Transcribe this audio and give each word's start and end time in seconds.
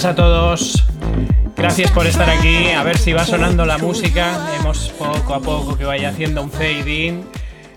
tardes 0.00 0.04
a 0.04 0.14
todos. 0.14 0.84
Gracias 1.56 1.90
por 1.90 2.06
estar 2.06 2.28
aquí. 2.30 2.68
A 2.68 2.82
ver 2.82 2.96
si 2.96 3.12
va 3.12 3.24
sonando 3.24 3.66
la 3.66 3.76
música. 3.78 4.54
Hemos 4.58 4.88
poco 4.90 5.34
a 5.34 5.40
poco 5.40 5.76
que 5.76 5.84
vaya 5.84 6.08
haciendo 6.08 6.42
un 6.42 6.50
fade 6.50 7.06
in. 7.06 7.24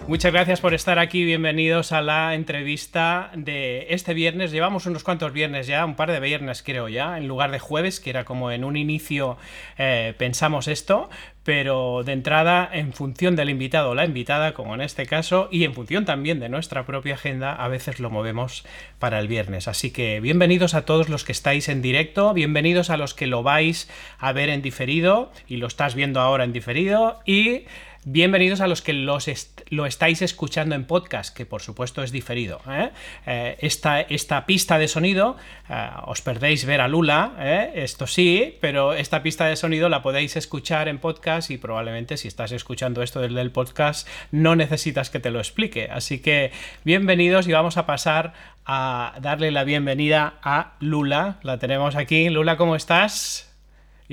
Muchas 0.06 0.34
gracias 0.34 0.60
por 0.60 0.74
estar 0.74 1.00
aquí. 1.00 1.24
Bienvenidos 1.24 1.94
a 1.94 2.02
la 2.02 2.36
entrevista 2.36 3.32
de 3.36 3.88
este 3.90 4.14
viernes. 4.14 4.52
Llevamos 4.52 4.86
unos 4.86 5.02
cuantos 5.02 5.32
viernes 5.32 5.66
ya, 5.66 5.86
un 5.86 5.96
par 5.96 6.12
de 6.12 6.20
viernes 6.20 6.62
creo 6.62 6.90
ya, 6.90 7.18
en 7.18 7.30
lugar 7.30 7.52
de 7.52 7.60
jueves, 7.60 8.02
que 8.02 8.10
era 8.10 8.26
como 8.26 8.52
en 8.52 8.66
un 8.66 8.76
inicio 8.76 9.38
eh, 9.78 10.14
pensamos 10.18 10.68
esto, 10.68 11.10
pero 11.44 12.04
de 12.04 12.12
entrada, 12.12 12.70
en 12.72 12.92
función 12.92 13.38
del 13.38 13.50
invitado 13.50 13.92
o 13.92 13.96
la 13.96 14.04
invitada, 14.04 14.54
como 14.54 14.76
en 14.76 14.82
este 14.82 15.06
caso, 15.06 15.48
y 15.52 15.64
en 15.64 15.74
función 15.74 16.04
también 16.04 16.42
de 16.42 16.50
nuestra 16.50 16.86
propia 16.86 17.14
agenda, 17.14 17.54
a 17.54 17.70
veces 17.70 18.02
lo 18.02 18.10
movemos 18.10 18.66
para 19.00 19.20
el 19.20 19.30
viernes. 19.30 19.70
Así 19.70 19.92
que 19.92 20.20
bienvenidos 20.20 20.74
a 20.74 20.84
todos 20.84 21.08
los 21.08 21.24
que 21.24 21.32
estáis 21.32 21.70
en 21.70 21.82
directo, 21.82 22.34
bienvenidos 22.34 22.90
a 22.90 22.98
los 22.98 23.14
que 23.14 23.28
lo 23.28 23.42
vais 23.42 23.90
a 24.20 24.34
ver 24.34 24.50
en 24.50 24.62
diferido 24.62 25.32
y 25.48 25.58
lo 25.58 25.68
estás 25.68 25.96
viendo 25.96 26.20
ahora 26.20 26.44
en 26.44 26.52
diferido 26.52 27.22
y 27.26 27.64
Bienvenidos 28.06 28.60
a 28.60 28.68
los 28.68 28.82
que 28.82 28.92
los 28.92 29.30
lo 29.70 29.86
estáis 29.86 30.22
escuchando 30.22 30.76
en 30.76 30.84
podcast, 30.84 31.34
que 31.34 31.46
por 31.46 31.62
supuesto 31.62 32.04
es 32.04 32.12
diferido. 32.12 32.60
¿eh? 32.70 32.90
Eh, 33.26 33.58
esta, 33.62 34.46
pista 34.46 34.78
de 34.78 34.90
sonido, 34.90 35.38
eh, 35.70 35.90
os 36.06 36.22
perdéis 36.22 36.66
ver 36.66 36.82
a 36.82 36.90
Lula, 36.90 37.72
esto 37.74 38.06
sí, 38.06 38.58
pero 38.60 38.94
esta 38.94 39.24
pista 39.24 39.46
de 39.46 39.56
sonido 39.56 39.88
la 39.88 40.02
podéis 40.02 40.36
escuchar 40.36 40.90
en 40.90 41.00
podcast 41.00 41.50
y 41.50 41.58
probablemente 41.58 42.18
si 42.18 42.28
estás 42.28 42.52
escuchando 42.52 43.04
esto 43.04 43.22
desde 43.22 43.40
el 43.40 43.52
podcast 43.52 44.06
no 44.32 44.58
necesitas 44.58 45.10
que 45.10 45.22
te 45.22 45.32
lo 45.32 45.40
explique. 45.40 45.88
Así 45.90 46.20
que 46.20 46.52
bienvenidos 46.84 47.48
y 47.48 47.54
vamos 47.54 47.78
a 47.78 47.86
pasar 47.86 48.34
a 48.66 49.16
darle 49.22 49.52
la 49.52 49.64
bienvenida 49.64 50.40
a 50.44 50.74
Lula. 50.82 51.40
La 51.42 51.58
tenemos 51.58 51.96
aquí. 51.96 52.28
Lula, 52.30 52.58
¿cómo 52.58 52.76
estás? 52.76 53.53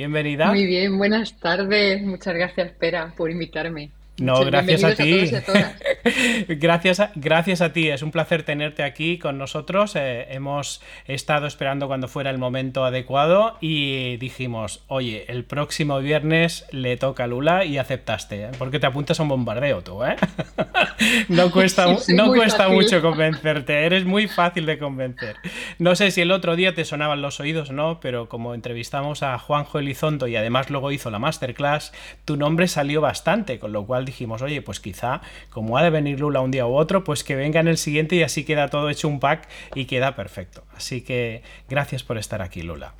Bienvenida. 0.01 0.47
Muy 0.47 0.65
bien, 0.65 0.97
buenas 0.97 1.39
tardes. 1.39 2.03
Muchas 2.03 2.33
gracias, 2.34 2.73
Pera, 2.73 3.12
por 3.15 3.31
invitarme. 3.31 3.91
No, 4.20 4.44
gracias 4.44 4.84
a 4.84 4.94
ti. 4.94 5.30
gracias, 6.48 7.00
a, 7.00 7.12
gracias 7.14 7.60
a 7.60 7.72
ti. 7.72 7.88
Es 7.88 8.02
un 8.02 8.10
placer 8.10 8.42
tenerte 8.42 8.82
aquí 8.82 9.18
con 9.18 9.38
nosotros. 9.38 9.96
Eh, 9.96 10.26
hemos 10.30 10.82
estado 11.06 11.46
esperando 11.46 11.88
cuando 11.88 12.08
fuera 12.08 12.30
el 12.30 12.38
momento 12.38 12.84
adecuado 12.84 13.56
y 13.60 14.16
dijimos, 14.18 14.82
oye, 14.88 15.24
el 15.28 15.44
próximo 15.44 15.98
viernes 16.00 16.66
le 16.70 16.96
toca 16.96 17.24
a 17.24 17.26
Lula 17.26 17.64
y 17.64 17.78
aceptaste, 17.78 18.44
¿eh? 18.44 18.50
porque 18.58 18.78
te 18.78 18.86
apuntas 18.86 19.18
a 19.20 19.22
un 19.22 19.30
bombardeo 19.30 19.82
tú, 19.82 20.04
¿eh? 20.04 20.16
no 21.28 21.50
cuesta, 21.50 21.86
no 22.08 22.32
cuesta 22.32 22.68
mucho 22.68 23.00
convencerte, 23.00 23.84
eres 23.84 24.04
muy 24.04 24.28
fácil 24.28 24.66
de 24.66 24.78
convencer. 24.78 25.36
No 25.78 25.96
sé 25.96 26.10
si 26.10 26.20
el 26.20 26.30
otro 26.30 26.56
día 26.56 26.74
te 26.74 26.84
sonaban 26.84 27.22
los 27.22 27.41
oídos 27.41 27.70
o 27.70 27.72
no, 27.72 28.00
pero 28.00 28.28
como 28.28 28.54
entrevistamos 28.54 29.22
a 29.22 29.38
Juanjo 29.38 29.78
Elizondo 29.78 30.26
y 30.26 30.36
además 30.36 30.70
luego 30.70 30.92
hizo 30.92 31.10
la 31.10 31.18
masterclass, 31.18 31.92
tu 32.24 32.36
nombre 32.36 32.69
salió 32.69 33.00
bastante, 33.00 33.59
con 33.59 33.72
lo 33.72 33.86
cual 33.86 34.04
dijimos, 34.10 34.43
oye, 34.43 34.62
pues 34.62 34.81
quizá, 34.81 35.21
como 35.50 35.78
ha 35.78 35.82
de 35.82 35.91
venir 35.91 36.21
Lula 36.21 36.41
un 36.41 36.50
día 36.50 36.66
u 36.66 36.75
otro, 36.75 37.04
pues 37.04 37.25
que 37.25 37.37
venga 37.37 37.60
en 37.60 37.69
el 37.69 37.78
siguiente 37.78 38.16
y 38.16 38.22
así 38.22 38.44
queda 38.44 38.69
todo 38.69 38.91
hecho 38.91 39.09
un 39.09 39.21
pack 39.21 39.48
y 39.75 39.87
queda 39.87 40.15
perfecto. 40.15 40.65
Así 40.76 41.00
que 41.00 41.43
gracias 41.69 42.03
por 42.03 42.19
estar 42.19 42.43
aquí, 42.43 42.62
Lula. 42.62 42.94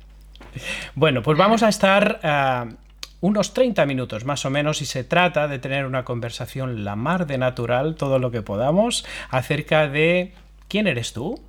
Bueno, 0.95 1.21
pues 1.21 1.37
vamos 1.37 1.63
a 1.63 1.69
estar 1.69 2.19
uh, 2.23 2.73
unos 3.21 3.53
30 3.53 3.85
minutos 3.85 4.25
más 4.25 4.45
o 4.45 4.49
menos 4.49 4.81
y 4.81 4.85
se 4.85 5.03
trata 5.03 5.47
de 5.47 5.59
tener 5.59 5.85
una 5.85 6.03
conversación 6.03 6.83
la 6.83 6.95
mar 6.95 7.27
de 7.27 7.37
natural, 7.37 7.95
todo 7.95 8.19
lo 8.19 8.31
que 8.31 8.41
podamos, 8.41 9.05
acerca 9.29 9.87
de 9.87 10.33
quién 10.67 10.87
eres 10.87 11.13
tú, 11.13 11.39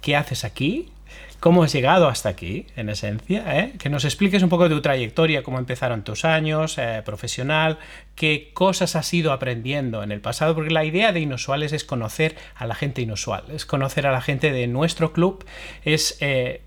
qué 0.00 0.16
haces 0.16 0.44
aquí, 0.44 0.90
cómo 1.40 1.64
has 1.64 1.72
llegado 1.72 2.06
hasta 2.08 2.28
aquí, 2.28 2.66
en 2.76 2.90
esencia, 2.90 3.58
¿eh? 3.58 3.72
que 3.78 3.88
nos 3.88 4.04
expliques 4.04 4.42
un 4.42 4.50
poco 4.50 4.68
de 4.68 4.74
tu 4.74 4.82
trayectoria, 4.82 5.42
cómo 5.42 5.58
empezaron 5.58 6.04
tus 6.04 6.24
años, 6.24 6.76
eh, 6.78 7.02
profesional, 7.04 7.78
qué 8.14 8.50
cosas 8.52 8.94
has 8.94 9.12
ido 9.12 9.32
aprendiendo 9.32 10.02
en 10.02 10.12
el 10.12 10.20
pasado, 10.20 10.54
porque 10.54 10.70
la 10.70 10.84
idea 10.84 11.12
de 11.12 11.20
Inusuales 11.20 11.72
es 11.72 11.84
conocer 11.84 12.36
a 12.54 12.66
la 12.66 12.74
gente 12.74 13.00
inusual, 13.00 13.44
es 13.52 13.64
conocer 13.64 14.06
a 14.06 14.12
la 14.12 14.20
gente 14.20 14.52
de 14.52 14.66
nuestro 14.66 15.12
club, 15.12 15.44
es... 15.84 16.18
Eh, 16.20 16.62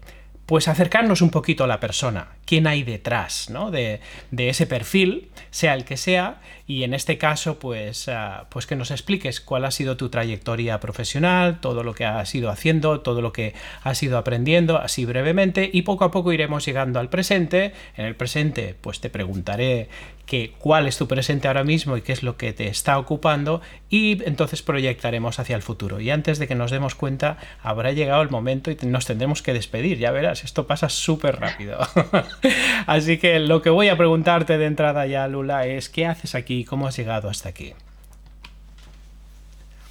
pues 0.45 0.67
acercarnos 0.67 1.21
un 1.21 1.29
poquito 1.29 1.63
a 1.63 1.67
la 1.67 1.79
persona, 1.79 2.27
quién 2.45 2.67
hay 2.67 2.83
detrás 2.83 3.49
¿no? 3.49 3.71
de, 3.71 3.99
de, 4.31 4.49
ese 4.49 4.67
perfil, 4.67 5.29
sea 5.51 5.73
el 5.73 5.85
que 5.85 5.97
sea, 5.97 6.41
y 6.65 6.83
en 6.83 6.93
este 6.93 7.17
caso, 7.17 7.59
pues, 7.59 8.07
ah, 8.07 8.47
pues 8.49 8.65
que 8.65 8.77
nos 8.77 8.89
expliques 8.89 9.41
cuál 9.41 9.65
ha 9.65 9.71
sido 9.71 9.97
tu 9.97 10.09
trayectoria 10.09 10.79
profesional, 10.79 11.59
todo 11.59 11.83
lo 11.83 11.93
que 11.93 12.05
has 12.05 12.33
ido 12.33 12.49
haciendo, 12.49 13.01
todo 13.01 13.21
lo 13.21 13.33
que 13.33 13.53
has 13.83 14.01
ido 14.01 14.17
aprendiendo, 14.17 14.77
así 14.77 15.03
brevemente, 15.03 15.69
y 15.71 15.81
poco 15.81 16.05
a 16.05 16.11
poco 16.11 16.31
iremos 16.31 16.65
llegando 16.65 17.01
al 17.01 17.09
presente. 17.09 17.73
En 17.97 18.05
el 18.05 18.15
presente, 18.15 18.75
pues 18.79 19.01
te 19.01 19.09
preguntaré 19.09 19.89
que, 20.25 20.53
cuál 20.57 20.87
es 20.87 20.97
tu 20.97 21.07
presente 21.07 21.49
ahora 21.49 21.65
mismo 21.65 21.97
y 21.97 22.01
qué 22.01 22.13
es 22.13 22.23
lo 22.23 22.37
que 22.37 22.53
te 22.53 22.67
está 22.67 22.97
ocupando, 22.97 23.61
y 23.89 24.23
entonces 24.23 24.61
proyectaremos 24.61 25.39
hacia 25.39 25.57
el 25.57 25.61
futuro. 25.61 25.99
Y 25.99 26.11
antes 26.11 26.39
de 26.39 26.47
que 26.47 26.55
nos 26.55 26.71
demos 26.71 26.95
cuenta, 26.95 27.37
habrá 27.61 27.91
llegado 27.91 28.21
el 28.21 28.29
momento 28.29 28.71
y 28.71 28.77
nos 28.85 29.05
tendremos 29.05 29.41
que 29.41 29.51
despedir. 29.51 29.97
Ya 29.97 30.11
verás, 30.11 30.45
esto 30.45 30.65
pasa 30.65 30.87
súper 30.87 31.41
rápido. 31.41 31.79
así 32.87 33.17
que 33.17 33.39
lo 33.39 33.61
que 33.61 33.69
voy 33.69 33.89
a 33.89 33.97
preguntarte 33.97 34.57
de 34.57 34.65
entrada 34.65 35.05
ya, 35.05 35.27
Lula, 35.27 35.65
es 35.65 35.89
¿qué 35.89 36.05
haces 36.05 36.35
aquí? 36.35 36.65
cómo 36.65 36.87
has 36.87 36.97
llegado 36.97 37.29
hasta 37.29 37.49
aquí. 37.49 37.73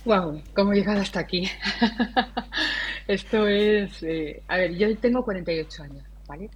Wow, 0.04 0.42
¿cómo 0.54 0.72
he 0.72 0.76
llegado 0.76 1.00
hasta 1.00 1.20
aquí? 1.20 1.48
Esto 3.06 3.46
es, 3.46 4.02
eh, 4.02 4.42
a 4.48 4.56
ver, 4.56 4.76
yo 4.76 4.96
tengo 4.98 5.24
48 5.24 5.82
años, 5.84 6.04
¿vale? 6.26 6.50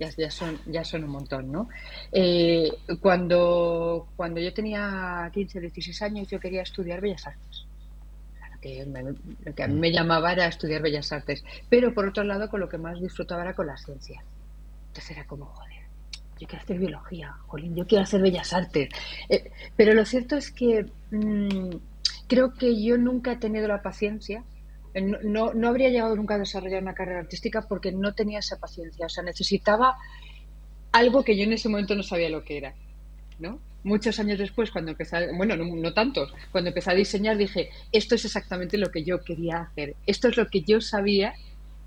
Ya, 0.00 0.10
ya, 0.16 0.30
son, 0.30 0.58
ya 0.66 0.82
son 0.82 1.04
un 1.04 1.10
montón, 1.10 1.52
¿no? 1.52 1.68
Eh, 2.10 2.72
cuando, 3.00 4.08
cuando 4.16 4.40
yo 4.40 4.52
tenía 4.52 5.30
15, 5.32 5.60
16 5.60 6.02
años, 6.02 6.28
yo 6.28 6.40
quería 6.40 6.62
estudiar 6.62 7.00
Bellas 7.00 7.26
Artes. 7.26 7.66
Lo 8.52 8.60
que, 8.60 8.84
lo 9.44 9.54
que 9.54 9.62
a 9.62 9.68
mí 9.68 9.78
me 9.78 9.92
llamaba 9.92 10.32
era 10.32 10.46
estudiar 10.46 10.82
Bellas 10.82 11.12
Artes. 11.12 11.44
Pero 11.68 11.94
por 11.94 12.08
otro 12.08 12.24
lado, 12.24 12.50
con 12.50 12.58
lo 12.58 12.68
que 12.68 12.78
más 12.78 13.00
disfrutaba 13.00 13.42
era 13.42 13.54
con 13.54 13.68
la 13.68 13.76
ciencia. 13.76 14.24
Entonces 14.92 15.10
era 15.12 15.26
como, 15.26 15.46
joder 15.46 15.72
yo 16.42 16.48
quiero 16.48 16.64
hacer 16.64 16.78
biología, 16.78 17.36
jolín, 17.46 17.76
yo 17.76 17.86
quiero 17.86 18.02
hacer 18.02 18.20
bellas 18.20 18.52
artes. 18.52 18.88
Eh, 19.28 19.50
pero 19.76 19.94
lo 19.94 20.04
cierto 20.04 20.36
es 20.36 20.50
que 20.50 20.86
mm, 21.12 21.70
creo 22.26 22.52
que 22.54 22.82
yo 22.82 22.98
nunca 22.98 23.32
he 23.32 23.36
tenido 23.36 23.68
la 23.68 23.80
paciencia, 23.80 24.42
eh, 24.94 25.02
no, 25.02 25.54
no, 25.54 25.68
habría 25.68 25.90
llegado 25.90 26.16
nunca 26.16 26.34
a 26.34 26.38
desarrollar 26.38 26.82
una 26.82 26.94
carrera 26.94 27.20
artística 27.20 27.62
porque 27.62 27.92
no 27.92 28.14
tenía 28.14 28.40
esa 28.40 28.58
paciencia, 28.58 29.06
o 29.06 29.08
sea, 29.08 29.22
necesitaba 29.22 29.96
algo 30.90 31.22
que 31.22 31.36
yo 31.36 31.44
en 31.44 31.52
ese 31.52 31.68
momento 31.68 31.94
no 31.94 32.02
sabía 32.02 32.28
lo 32.28 32.44
que 32.44 32.58
era, 32.58 32.74
¿no? 33.38 33.60
Muchos 33.84 34.18
años 34.18 34.38
después, 34.38 34.70
cuando 34.70 34.92
empecé, 34.92 35.16
a, 35.16 35.32
bueno, 35.36 35.56
no, 35.56 35.64
no 35.64 35.94
tantos, 35.94 36.34
cuando 36.50 36.68
empecé 36.68 36.90
a 36.90 36.94
diseñar 36.94 37.36
dije, 37.36 37.70
esto 37.92 38.16
es 38.16 38.24
exactamente 38.24 38.78
lo 38.78 38.90
que 38.90 39.04
yo 39.04 39.22
quería 39.22 39.58
hacer, 39.58 39.94
esto 40.06 40.28
es 40.28 40.36
lo 40.36 40.48
que 40.48 40.62
yo 40.62 40.80
sabía 40.80 41.34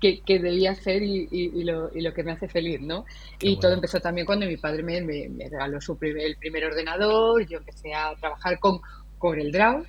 que, 0.00 0.22
debía 0.26 0.72
hacer 0.72 1.02
y, 1.02 1.64
lo, 1.64 1.90
que 2.14 2.22
me 2.22 2.32
hace 2.32 2.48
feliz, 2.48 2.80
¿no? 2.80 3.04
y 3.40 3.58
todo 3.58 3.72
empezó 3.72 4.00
también 4.00 4.26
cuando 4.26 4.46
mi 4.46 4.56
padre 4.56 4.82
me, 4.82 5.00
regaló 5.48 5.80
su 5.80 5.98
el 6.00 6.36
primer 6.36 6.64
ordenador, 6.64 7.46
yo 7.46 7.58
empecé 7.58 7.94
a 7.94 8.14
trabajar 8.16 8.58
con 8.58 8.80
CorelDRAW, 9.18 9.84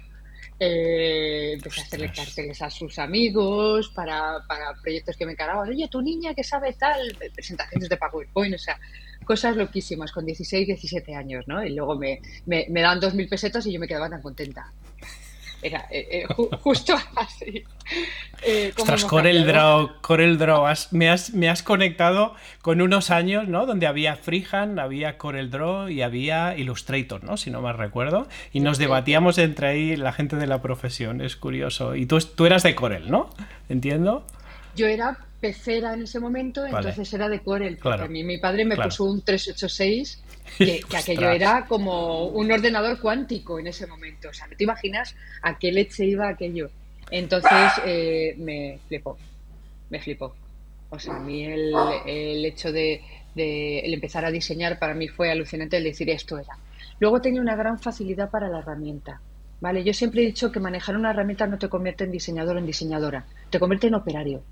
eh, 0.60 1.54
empecé 1.54 1.81
a 1.81 1.84
hacerle 1.84 2.12
carteles 2.12 2.62
a 2.62 2.70
sus 2.70 2.98
amigos 2.98 3.90
para, 3.90 4.40
proyectos 4.81 5.16
que 5.16 5.26
me 5.26 5.34
encargaban. 5.34 5.70
Oye, 5.70 5.88
tu 5.88 6.02
niña 6.02 6.34
que 6.34 6.44
sabe 6.44 6.74
tal, 6.74 7.16
presentaciones 7.34 7.90
de 7.90 7.98
PowerPoint, 7.98 8.56
o 8.56 8.58
sea, 8.58 8.80
cosas 9.24 9.56
loquísimas 9.56 10.12
con 10.12 10.26
16, 10.26 10.68
17 10.68 11.14
años, 11.14 11.46
¿no? 11.48 11.64
Y 11.64 11.76
luego 11.76 11.96
me, 11.96 12.22
me, 12.46 12.66
me 12.70 12.81
daban 12.81 13.00
2.000 13.00 13.30
pesetas 13.30 13.66
y 13.68 13.74
yo 13.74 13.80
me 13.80 13.88
quedaba 13.88 14.10
tan 14.10 14.22
contenta. 14.22 14.74
Era 15.62 15.88
eh, 15.89 16.07
eh, 16.12 16.25
justo 16.62 16.95
así. 17.15 17.63
Eh, 18.44 18.74
Ostras, 18.77 19.06
Corel 19.06 19.45
Draw, 19.45 20.01
Corel 20.01 20.38
Draw, 20.38 20.65
me, 20.92 21.09
has, 21.09 21.33
me 21.33 21.50
has 21.50 21.63
conectado 21.63 22.36
con 22.62 22.81
unos 22.81 23.09
años, 23.09 23.48
¿no? 23.48 23.65
Donde 23.65 23.88
había 23.88 24.15
Freehand, 24.15 24.80
había 24.80 25.18
Corel 25.18 25.50
Draw 25.50 25.89
y 25.89 26.04
había 26.04 26.56
Illustrator, 26.56 27.24
¿no? 27.24 27.38
Si 27.38 27.50
no 27.50 27.62
mal 27.62 27.77
recuerdo. 27.77 28.27
Y 28.54 28.59
nos 28.59 28.77
debatíamos 28.77 29.38
entre 29.39 29.68
ahí 29.68 29.95
la 29.95 30.13
gente 30.13 30.36
de 30.36 30.45
la 30.45 30.62
profesión, 30.62 31.21
es 31.21 31.36
curioso. 31.36 31.95
Y 31.95 32.06
tú, 32.06 32.19
tú 32.19 32.45
eras 32.45 32.62
de 32.62 32.75
Corel, 32.75 33.09
¿no? 33.09 33.30
¿Entiendo? 33.69 34.25
Yo 34.78 34.88
era 34.88 35.18
pecera 35.42 35.94
en 35.94 36.04
ese 36.04 36.20
momento, 36.20 36.66
entonces 36.66 37.12
era 37.14 37.28
de 37.28 37.42
Corel. 37.42 37.78
Porque 37.78 38.04
a 38.04 38.08
mí 38.08 38.24
mi 38.24 38.38
padre 38.38 38.64
me 38.64 38.76
puso 38.76 39.06
un 39.06 39.22
386 39.22 40.24
que, 40.58 40.82
aquello 40.96 41.30
era 41.30 41.66
como 41.66 42.28
un 42.28 42.52
ordenador 42.52 43.00
cuántico 43.00 43.60
en 43.60 43.68
ese 43.68 43.88
momento. 43.88 44.30
O 44.30 44.34
sea, 44.34 44.48
no 44.48 44.56
te 44.56 44.64
imaginas 44.64 45.16
a 45.42 45.58
qué 45.58 45.72
leche 45.72 46.06
iba 46.06 46.30
aquello. 46.30 46.70
Entonces 47.10 47.72
eh, 47.86 48.36
me 48.38 48.80
flipó, 48.88 49.18
me 49.90 50.00
flipó. 50.00 50.36
O 50.90 51.00
sea, 51.00 51.16
a 51.16 51.20
mí 51.20 51.44
el, 51.44 52.46
hecho 52.46 52.72
de, 52.72 53.02
el 53.36 53.94
empezar 53.94 54.26
a 54.26 54.32
diseñar 54.32 54.80
para 54.80 54.94
mí 54.94 55.08
fue 55.08 55.32
alucinante 55.32 55.78
el 55.78 55.84
decir 55.84 56.10
esto 56.10 56.38
era. 56.38 56.58
Luego 57.00 57.20
tenía 57.20 57.42
una 57.42 57.56
gran 57.56 57.80
facilidad 57.80 58.30
para 58.30 58.48
la 58.48 58.60
herramienta. 58.60 59.20
¿vale? 59.60 59.84
Yo 59.84 59.94
siempre 59.94 60.22
he 60.22 60.26
dicho 60.26 60.52
que 60.52 60.60
manejar 60.60 60.96
una 60.96 61.12
herramienta 61.12 61.48
no 61.48 61.58
te 61.58 61.70
convierte 61.70 62.04
en 62.04 62.12
diseñador 62.12 62.56
o 62.56 62.60
en 62.60 62.66
diseñadora, 62.66 63.26
te 63.50 63.60
convierte 63.60 63.88
en 63.88 63.96
operario. 63.96 64.44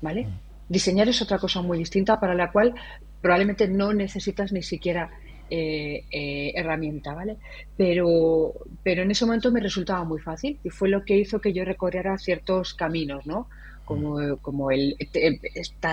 ¿Vale? 0.00 0.26
Mm. 0.26 0.38
Diseñar 0.68 1.08
es 1.08 1.20
otra 1.20 1.38
cosa 1.38 1.62
muy 1.62 1.78
distinta 1.78 2.20
para 2.20 2.34
la 2.34 2.52
cual 2.52 2.74
probablemente 3.20 3.68
no 3.68 3.92
necesitas 3.92 4.52
ni 4.52 4.62
siquiera 4.62 5.10
eh, 5.52 6.04
eh, 6.12 6.52
herramienta, 6.54 7.12
¿vale? 7.12 7.36
Pero, 7.76 8.52
pero 8.84 9.02
en 9.02 9.10
ese 9.10 9.26
momento 9.26 9.50
me 9.50 9.58
resultaba 9.58 10.04
muy 10.04 10.20
fácil 10.20 10.60
y 10.62 10.70
fue 10.70 10.88
lo 10.88 11.04
que 11.04 11.16
hizo 11.16 11.40
que 11.40 11.52
yo 11.52 11.64
recorriera 11.64 12.16
ciertos 12.18 12.72
caminos, 12.72 13.26
¿no? 13.26 13.48
Como, 13.84 14.36
como 14.36 14.70
el, 14.70 14.96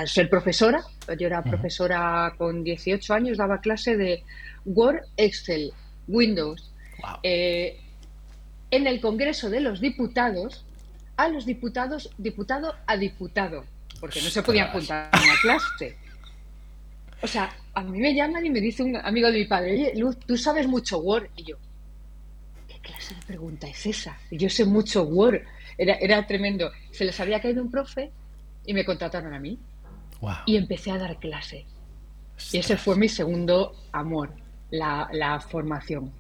ser 0.05 0.29
profesora, 0.29 0.83
yo 1.17 1.25
era 1.25 1.41
profesora 1.41 2.35
con 2.37 2.63
18 2.63 3.11
años, 3.11 3.39
daba 3.39 3.59
clase 3.59 3.97
de 3.97 4.23
Word, 4.65 5.01
Excel, 5.17 5.73
Windows. 6.07 6.71
Eh, 7.23 7.79
en 8.69 8.85
el 8.85 9.01
Congreso 9.01 9.49
de 9.49 9.61
los 9.61 9.81
Diputados, 9.81 10.63
a 11.15 11.29
los 11.29 11.47
diputados, 11.47 12.11
diputado 12.19 12.75
a 12.85 12.95
diputado, 12.97 13.63
porque 13.99 14.21
no 14.21 14.29
se 14.29 14.43
podía 14.43 14.65
apuntar 14.65 15.09
a 15.11 15.21
una 15.21 15.35
clase. 15.41 15.97
O 17.21 17.27
sea, 17.27 17.55
a 17.73 17.83
mí 17.83 17.99
me 17.99 18.13
llaman 18.13 18.45
y 18.45 18.49
me 18.49 18.61
dice 18.61 18.83
un 18.83 18.95
amigo 18.95 19.31
de 19.31 19.39
mi 19.39 19.45
padre, 19.45 19.73
oye, 19.73 19.93
Luz, 19.95 20.17
tú 20.19 20.37
sabes 20.37 20.67
mucho 20.67 20.99
Word. 20.99 21.29
Y 21.35 21.43
yo, 21.43 21.57
¿qué 22.67 22.79
clase 22.79 23.15
de 23.15 23.21
pregunta 23.21 23.67
es 23.67 23.85
esa? 23.85 24.17
yo 24.31 24.49
sé 24.49 24.65
mucho 24.65 25.03
Word. 25.03 25.41
Era, 25.77 25.95
era 25.95 26.25
tremendo. 26.25 26.71
Se 26.91 27.05
les 27.05 27.19
había 27.19 27.41
caído 27.41 27.61
un 27.61 27.71
profe 27.71 28.11
y 28.65 28.73
me 28.73 28.85
contrataron 28.85 29.33
a 29.33 29.39
mí. 29.39 29.59
Y 30.45 30.57
empecé 30.57 30.91
a 30.91 30.97
dar 30.97 31.17
clase. 31.19 31.65
Y 32.51 32.57
ese 32.57 32.77
fue 32.77 32.95
mi 32.95 33.09
segundo 33.09 33.75
amor, 33.91 34.31
la, 34.69 35.07
la 35.11 35.39
formación 35.39 36.11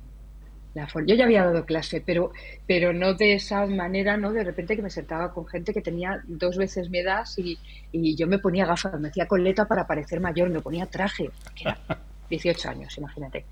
yo 1.05 1.15
ya 1.15 1.25
había 1.25 1.43
dado 1.43 1.65
clase, 1.65 2.01
pero, 2.05 2.31
pero 2.65 2.93
no 2.93 3.13
de 3.13 3.33
esa 3.33 3.65
manera, 3.65 4.17
¿no? 4.17 4.31
De 4.31 4.43
repente 4.43 4.75
que 4.75 4.81
me 4.81 4.89
sentaba 4.89 5.33
con 5.33 5.45
gente 5.47 5.73
que 5.73 5.81
tenía 5.81 6.21
dos 6.27 6.57
veces 6.57 6.89
mi 6.89 6.99
edad 6.99 7.25
y, 7.37 7.57
y 7.91 8.15
yo 8.15 8.27
me 8.27 8.39
ponía 8.39 8.65
gafas, 8.65 8.99
me 8.99 9.09
hacía 9.09 9.27
coleta 9.27 9.65
para 9.65 9.87
parecer 9.87 10.19
mayor, 10.19 10.49
me 10.49 10.61
ponía 10.61 10.85
traje, 10.85 11.29
que 11.55 11.63
era 11.63 11.77
18 12.29 12.69
años, 12.69 12.97
imagínate. 12.97 13.45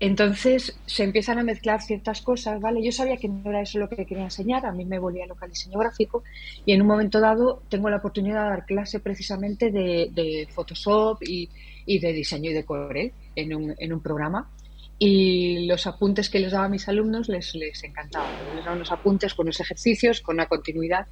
Entonces 0.00 0.78
se 0.86 1.02
empiezan 1.02 1.38
a 1.38 1.42
mezclar 1.42 1.82
ciertas 1.82 2.22
cosas, 2.22 2.60
¿vale? 2.60 2.84
Yo 2.84 2.92
sabía 2.92 3.16
que 3.16 3.28
no 3.28 3.50
era 3.50 3.62
eso 3.62 3.80
lo 3.80 3.88
que 3.88 4.06
quería 4.06 4.24
enseñar, 4.24 4.64
a 4.64 4.70
mí 4.70 4.84
me 4.84 5.00
volvía 5.00 5.26
local 5.26 5.50
diseño 5.50 5.78
gráfico 5.78 6.22
y 6.64 6.72
en 6.72 6.82
un 6.82 6.86
momento 6.86 7.18
dado 7.18 7.62
tengo 7.68 7.90
la 7.90 7.96
oportunidad 7.96 8.44
de 8.44 8.50
dar 8.50 8.66
clase 8.66 9.00
precisamente 9.00 9.72
de, 9.72 10.08
de 10.12 10.46
Photoshop 10.52 11.20
y, 11.22 11.48
y, 11.84 11.98
de 11.98 12.12
diseño 12.12 12.50
y 12.50 12.54
de 12.54 12.64
Corel 12.64 13.12
en 13.34 13.54
un, 13.54 13.74
en 13.76 13.92
un 13.92 14.00
programa 14.00 14.48
y 14.98 15.66
los 15.66 15.86
apuntes 15.86 16.28
que 16.28 16.40
les 16.40 16.52
daba 16.52 16.64
a 16.64 16.68
mis 16.68 16.88
alumnos 16.88 17.28
les, 17.28 17.54
les 17.54 17.82
encantaban. 17.84 18.30
Les 18.56 18.64
daban 18.64 18.80
los 18.80 18.90
apuntes 18.90 19.34
con 19.34 19.46
los 19.46 19.60
ejercicios, 19.60 20.20
con 20.20 20.36
una 20.36 20.46
continuidad, 20.46 21.06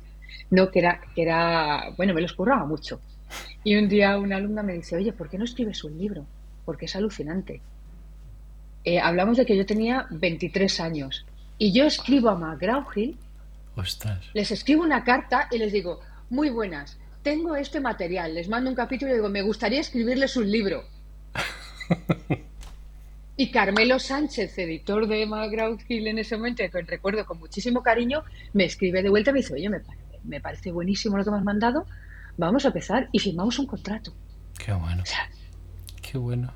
no 0.50 0.70
que 0.70 0.80
era, 0.80 1.00
que 1.14 1.22
era, 1.22 1.90
bueno, 1.96 2.12
me 2.12 2.20
los 2.20 2.32
curraba 2.32 2.64
mucho. 2.64 3.00
Y 3.62 3.76
un 3.76 3.88
día 3.88 4.18
una 4.18 4.36
alumna 4.36 4.62
me 4.62 4.74
dice, 4.74 4.96
oye, 4.96 5.12
¿por 5.12 5.28
qué 5.28 5.38
no 5.38 5.44
escribes 5.44 5.84
un 5.84 5.96
libro? 5.98 6.26
Porque 6.64 6.86
es 6.86 6.96
alucinante. 6.96 7.60
Eh, 8.84 8.98
hablamos 8.98 9.36
de 9.36 9.46
que 9.46 9.56
yo 9.56 9.66
tenía 9.66 10.06
23 10.10 10.80
años 10.80 11.24
y 11.58 11.72
yo 11.72 11.84
escribo 11.84 12.28
a 12.28 12.36
McGraw-Hill, 12.36 13.16
les 14.32 14.50
escribo 14.50 14.82
una 14.82 15.04
carta 15.04 15.48
y 15.50 15.58
les 15.58 15.72
digo, 15.72 16.00
muy 16.30 16.50
buenas, 16.50 16.98
tengo 17.22 17.56
este 17.56 17.80
material, 17.80 18.34
les 18.34 18.48
mando 18.48 18.70
un 18.70 18.76
capítulo 18.76 19.10
y 19.10 19.14
digo, 19.14 19.28
me 19.28 19.42
gustaría 19.42 19.80
escribirles 19.80 20.36
un 20.36 20.50
libro. 20.50 20.84
Y 23.36 23.50
Carmelo 23.50 23.98
Sánchez, 23.98 24.56
editor 24.58 25.06
de 25.06 25.26
McGraw 25.26 25.76
Hill 25.86 26.06
en 26.06 26.18
ese 26.18 26.36
momento, 26.36 26.62
que 26.70 26.82
recuerdo 26.82 27.26
con 27.26 27.38
muchísimo 27.38 27.82
cariño, 27.82 28.22
me 28.54 28.64
escribe 28.64 29.02
de 29.02 29.10
vuelta 29.10 29.30
y 29.30 29.34
me 29.34 29.40
dice, 29.40 29.54
oye, 29.54 29.68
me, 29.68 29.82
me 30.24 30.40
parece 30.40 30.72
buenísimo 30.72 31.18
lo 31.18 31.24
que 31.24 31.30
me 31.30 31.36
has 31.36 31.44
mandado, 31.44 31.86
vamos 32.38 32.64
a 32.64 32.68
empezar 32.68 33.08
y 33.12 33.18
firmamos 33.18 33.58
un 33.58 33.66
contrato. 33.66 34.12
Qué 34.58 34.72
bueno. 34.72 35.02
Qué 36.00 36.18
bueno. 36.18 36.52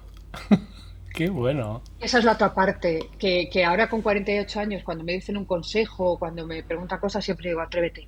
Qué 1.15 1.29
bueno. 1.29 1.83
Esa 2.01 2.19
es 2.19 2.25
la 2.25 2.33
otra 2.33 2.55
parte, 2.55 3.11
que, 3.19 3.51
que, 3.51 3.65
ahora 3.65 3.91
con 3.91 4.01
48 4.01 4.61
años, 4.61 4.83
cuando 4.85 5.05
me 5.05 5.13
dicen 5.13 5.37
un 5.37 5.45
consejo, 5.45 6.19
cuando 6.19 6.47
me 6.47 6.63
preguntan 6.63 7.01
cosas, 7.01 7.25
siempre 7.25 7.51
digo, 7.51 7.61
atrévete. 7.61 8.07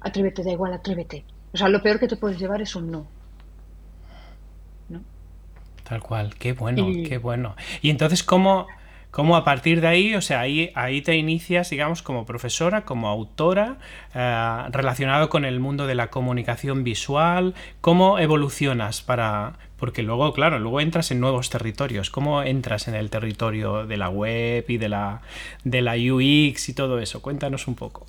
Atrévete, 0.00 0.44
da 0.44 0.52
igual, 0.52 0.74
atrévete. 0.74 1.24
O 1.52 1.56
sea, 1.56 1.68
lo 1.68 1.82
peor 1.82 1.98
que 1.98 2.06
te 2.06 2.16
puedes 2.16 2.38
llevar 2.38 2.60
es 2.60 2.76
un 2.76 2.90
no. 2.90 3.08
Tal 5.88 6.00
cual, 6.00 6.34
qué 6.34 6.52
bueno, 6.52 6.88
qué 7.06 7.18
bueno. 7.18 7.54
Y 7.80 7.90
entonces, 7.90 8.24
¿cómo, 8.24 8.66
¿cómo, 9.12 9.36
a 9.36 9.44
partir 9.44 9.80
de 9.80 9.86
ahí, 9.86 10.14
o 10.16 10.20
sea, 10.20 10.40
ahí, 10.40 10.72
ahí 10.74 11.00
te 11.00 11.14
inicias, 11.14 11.70
digamos, 11.70 12.02
como 12.02 12.26
profesora, 12.26 12.84
como 12.84 13.08
autora, 13.08 13.76
eh, 14.12 14.62
relacionado 14.70 15.28
con 15.28 15.44
el 15.44 15.60
mundo 15.60 15.86
de 15.86 15.94
la 15.94 16.08
comunicación 16.08 16.82
visual? 16.82 17.54
¿Cómo 17.80 18.18
evolucionas 18.18 19.02
para...? 19.02 19.58
Porque 19.76 20.02
luego, 20.02 20.32
claro, 20.32 20.58
luego 20.58 20.80
entras 20.80 21.10
en 21.10 21.20
nuevos 21.20 21.50
territorios. 21.50 22.10
¿Cómo 22.10 22.42
entras 22.42 22.88
en 22.88 22.94
el 22.94 23.10
territorio 23.10 23.86
de 23.86 23.96
la 23.96 24.08
web 24.08 24.64
y 24.66 24.78
de 24.78 24.88
la, 24.88 25.20
de 25.64 25.82
la 25.82 25.92
UX 25.92 26.68
y 26.68 26.74
todo 26.74 26.98
eso? 26.98 27.22
Cuéntanos 27.22 27.68
un 27.68 27.74
poco. 27.76 28.06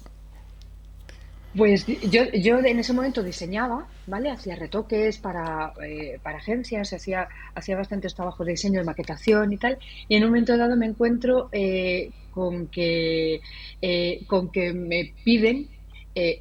Pues 1.56 1.88
yo, 1.88 2.24
yo 2.34 2.60
en 2.60 2.80
ese 2.80 2.94
momento 2.94 3.24
diseñaba, 3.24 3.88
¿vale? 4.06 4.30
Hacía 4.30 4.56
retoques 4.56 5.18
para, 5.18 5.74
eh, 5.84 6.20
para 6.22 6.38
agencias, 6.38 6.94
hacía, 6.94 7.28
hacía 7.56 7.78
bastantes 7.78 8.14
trabajos 8.14 8.46
de 8.46 8.52
diseño, 8.52 8.80
de 8.80 8.86
maquetación 8.86 9.54
y 9.54 9.58
tal, 9.58 9.78
y 10.08 10.16
en 10.16 10.24
un 10.24 10.30
momento 10.30 10.58
dado 10.58 10.76
me 10.76 10.86
encuentro 10.86 11.50
eh, 11.52 12.12
con, 12.32 12.68
que, 12.68 13.42
eh, 13.82 14.26
con 14.28 14.52
que 14.52 14.74
me 14.74 15.14
piden, 15.24 15.70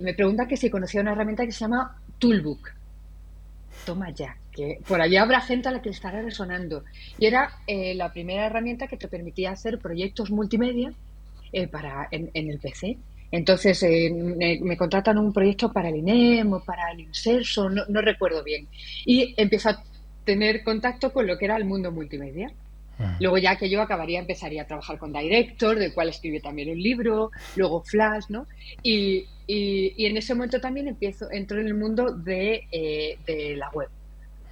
me 0.01 0.15
preguntan 0.15 0.49
que 0.49 0.57
si 0.57 0.71
conocía 0.71 1.03
una 1.03 1.13
herramienta 1.13 1.45
que 1.45 1.53
se 1.53 1.61
llama 1.61 2.01
Toolbook. 2.19 2.73
Toma 3.85 4.11
ya, 4.11 4.39
que 4.51 4.81
por 4.89 5.03
allá 5.03 5.23
habrá 5.23 5.43
gente 5.43 5.69
a 5.69 5.73
la 5.73 5.83
que 5.83 5.91
le 5.91 5.95
estará 5.95 6.23
resonando. 6.23 6.83
Y 7.19 7.27
era 7.27 7.59
la 7.67 8.11
primera 8.11 8.47
herramienta 8.47 8.87
que 8.87 8.97
te 8.97 9.07
permitía 9.07 9.51
hacer 9.51 9.79
proyectos 9.79 10.31
multimedia 10.31 10.95
para, 11.71 12.09
en 12.11 12.31
el 12.35 12.59
PC. 12.59 12.97
Entonces 13.31 13.83
eh, 13.83 14.11
me, 14.11 14.77
contratan 14.77 15.19
un 15.19 15.33
proyecto 15.33 15.73
para 15.73 15.89
el 15.89 15.97
INEM 15.97 16.53
o 16.53 16.61
para 16.61 16.91
el 16.93 17.01
INSERSO, 17.01 17.71
no, 17.71 18.01
recuerdo 18.01 18.43
bien. 18.45 18.69
Y 19.05 19.35
empiezo 19.37 19.71
a 19.71 19.83
tener 20.25 20.63
contacto 20.63 21.13
con 21.13 21.27
lo 21.27 21.37
que 21.39 21.47
era 21.47 21.57
el 21.57 21.65
mundo 21.65 21.91
multimedia. 21.91 22.53
Ah. 22.99 23.17
Luego 23.21 23.37
ya 23.37 23.57
que 23.57 23.69
yo 23.69 23.83
acabaría, 23.83 24.21
empezaría 24.21 24.63
a 24.63 24.67
trabajar 24.67 24.99
con 24.99 25.13
Director, 25.13 25.79
del 25.79 25.93
cual 25.93 26.09
escribí 26.09 26.41
también 26.41 26.71
un 26.71 26.83
libro, 26.83 27.31
luego 27.55 27.83
Flash, 27.83 28.25
¿no? 28.31 28.47
Y, 28.83 29.27
y, 29.47 30.07
en 30.07 30.17
ese 30.17 30.35
momento 30.35 30.61
también 30.61 30.89
empiezo, 30.89 31.31
entro 31.31 31.61
en 31.61 31.67
el 31.67 31.75
mundo 31.75 32.13
de, 32.13 32.67
eh, 32.73 33.19
de 33.27 33.57
la 33.57 33.69
web. 33.71 33.89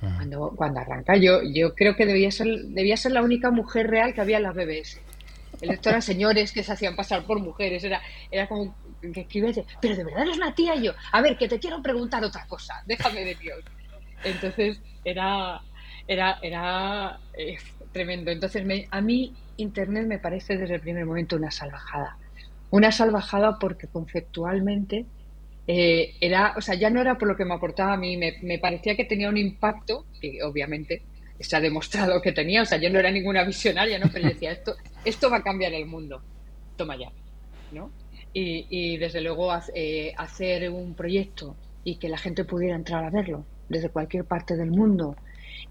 Ah. 0.03 0.13
Cuando, 0.17 0.53
cuando 0.57 0.81
arranca, 0.81 1.17
yo, 1.17 1.41
yo 1.43 1.75
creo 1.75 1.97
que 1.97 2.05
debía 2.05 2.31
ser, 2.31 2.49
debía 2.67 2.97
ser 2.97 3.13
la 3.13 3.23
única 3.23 3.51
mujer 3.51 3.89
real 3.89 4.13
que 4.13 4.21
había 4.21 4.37
en 4.37 4.43
las 4.43 4.55
BBS. 4.55 5.01
El 5.65 5.71
resto 5.71 5.89
eran 5.89 6.03
señores 6.03 6.53
que 6.53 6.63
se 6.63 6.73
hacían 6.73 6.95
pasar 6.95 7.25
por 7.25 7.41
mujeres. 7.41 7.83
Era, 7.85 8.03
era 8.31 8.47
como 8.47 8.77
que 9.01 9.23
escribes, 9.23 9.61
pero 9.81 9.97
de 9.97 10.05
verdad 10.05 10.23
eres 10.23 10.37
una 10.37 10.55
tía. 10.55 10.75
Yo, 10.77 10.93
a 11.11 11.21
ver, 11.23 11.39
que 11.39 11.49
te 11.49 11.59
quiero 11.59 11.83
preguntar 11.83 12.23
otra 12.23 12.47
cosa. 12.47 12.83
Déjame 12.87 13.25
de 13.25 13.35
Dios. 13.35 13.65
Entonces 14.23 14.81
era, 15.05 15.63
era, 16.07 16.39
era 16.43 17.19
eh, 17.37 17.57
tremendo. 17.93 18.31
Entonces 18.31 18.63
a 18.91 19.01
mí 19.01 19.35
Internet 19.57 20.07
me 20.07 20.19
parece 20.19 20.59
desde 20.59 20.75
el 20.75 20.81
primer 20.83 21.07
momento 21.07 21.37
una 21.37 21.51
salvajada. 21.51 22.19
Una 22.71 22.93
salvajada 22.93 23.59
porque 23.59 23.87
conceptualmente 23.87 25.07
eh, 25.67 26.15
era, 26.21 26.55
o 26.59 26.61
sea, 26.61 26.75
ya 26.75 26.91
no 26.91 27.01
era 27.01 27.17
por 27.17 27.29
lo 27.29 27.37
que 27.37 27.47
me 27.47 27.55
aportaba 27.55 27.95
a 27.95 27.97
mí, 27.97 28.19
me, 28.19 28.37
me 28.43 28.59
parecía 28.59 28.97
que 28.97 29.05
tenía 29.05 29.31
un 29.31 29.39
impacto, 29.39 30.05
que 30.21 30.43
obviamente 30.43 31.03
se 31.41 31.57
ha 31.57 31.61
demostrado 31.61 32.21
que 32.21 32.33
tenía, 32.33 32.63
o 32.63 32.67
sea, 32.67 32.79
yo 32.79 32.91
no 32.91 32.99
era 32.99 33.11
ninguna 33.11 33.45
visionaria, 33.45 33.99
¿no? 33.99 34.11
Pero 34.13 34.29
decía, 34.29 34.53
esto, 34.53 34.77
esto 35.05 35.31
va 35.31 35.39
a 35.39 35.43
cambiar 35.43 35.73
el 35.73 35.87
mundo, 35.87 36.21
toma 36.77 36.97
ya, 36.97 37.11
¿no? 37.73 37.91
Y, 38.37 38.97
desde 38.97 39.21
luego 39.21 39.53
eh, 39.75 40.13
hacer 40.17 40.69
un 40.69 40.95
proyecto 40.95 41.55
y 41.85 41.97
que 41.97 42.09
la 42.09 42.19
gente 42.19 42.45
pudiera 42.45 42.75
entrar 42.75 43.05
a 43.05 43.11
verlo 43.11 43.45
desde 43.69 43.91
cualquier 43.91 44.25
parte 44.25 44.57
del 44.57 44.73
mundo 44.73 45.15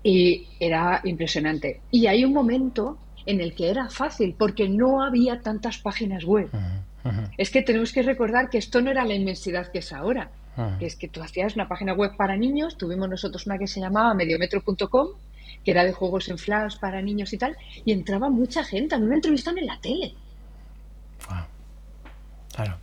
y 0.02 0.48
era 0.60 1.02
impresionante. 1.04 1.82
Y 1.92 2.08
hay 2.08 2.24
un 2.24 2.34
momento 2.34 2.98
en 3.26 3.42
el 3.42 3.54
que 3.54 3.70
era 3.70 3.90
fácil 3.90 4.36
porque 4.38 4.68
no 4.70 5.04
había 5.04 5.42
tantas 5.42 5.78
páginas 5.78 6.24
web. 6.24 6.50
Es 7.38 7.50
que 7.50 7.62
tenemos 7.62 7.92
que 7.92 8.02
recordar 8.02 8.50
que 8.50 8.58
esto 8.58 8.82
no 8.82 8.92
era 8.92 9.04
la 9.06 9.14
inmensidad 9.14 9.68
que 9.72 9.80
es 9.80 9.92
ahora. 9.92 10.32
Que 10.80 10.86
es 10.86 10.96
que 10.96 11.08
tú 11.08 11.22
hacías 11.22 11.56
una 11.56 11.68
página 11.68 11.94
web 11.94 12.16
para 12.16 12.38
niños, 12.38 12.78
tuvimos 12.78 13.10
nosotros 13.10 13.48
una 13.48 13.58
que 13.58 13.66
se 13.66 13.80
llamaba 13.80 14.14
mediometro.com, 14.14 15.08
que 15.64 15.72
era 15.72 15.84
de 15.84 15.94
juegos 15.94 16.30
en 16.30 16.38
flash 16.38 16.78
para 16.78 17.02
niños 17.02 17.34
y 17.34 17.38
tal, 17.38 17.58
y 17.86 17.92
entraba 17.92 18.30
mucha 18.30 18.64
gente. 18.64 18.96
A 18.96 19.00
mí 19.00 19.06
me 19.06 19.16
entrevistan 19.16 19.58
en 19.58 19.68
la 19.68 19.80
tele. 19.80 20.14
Claro, 22.54 22.78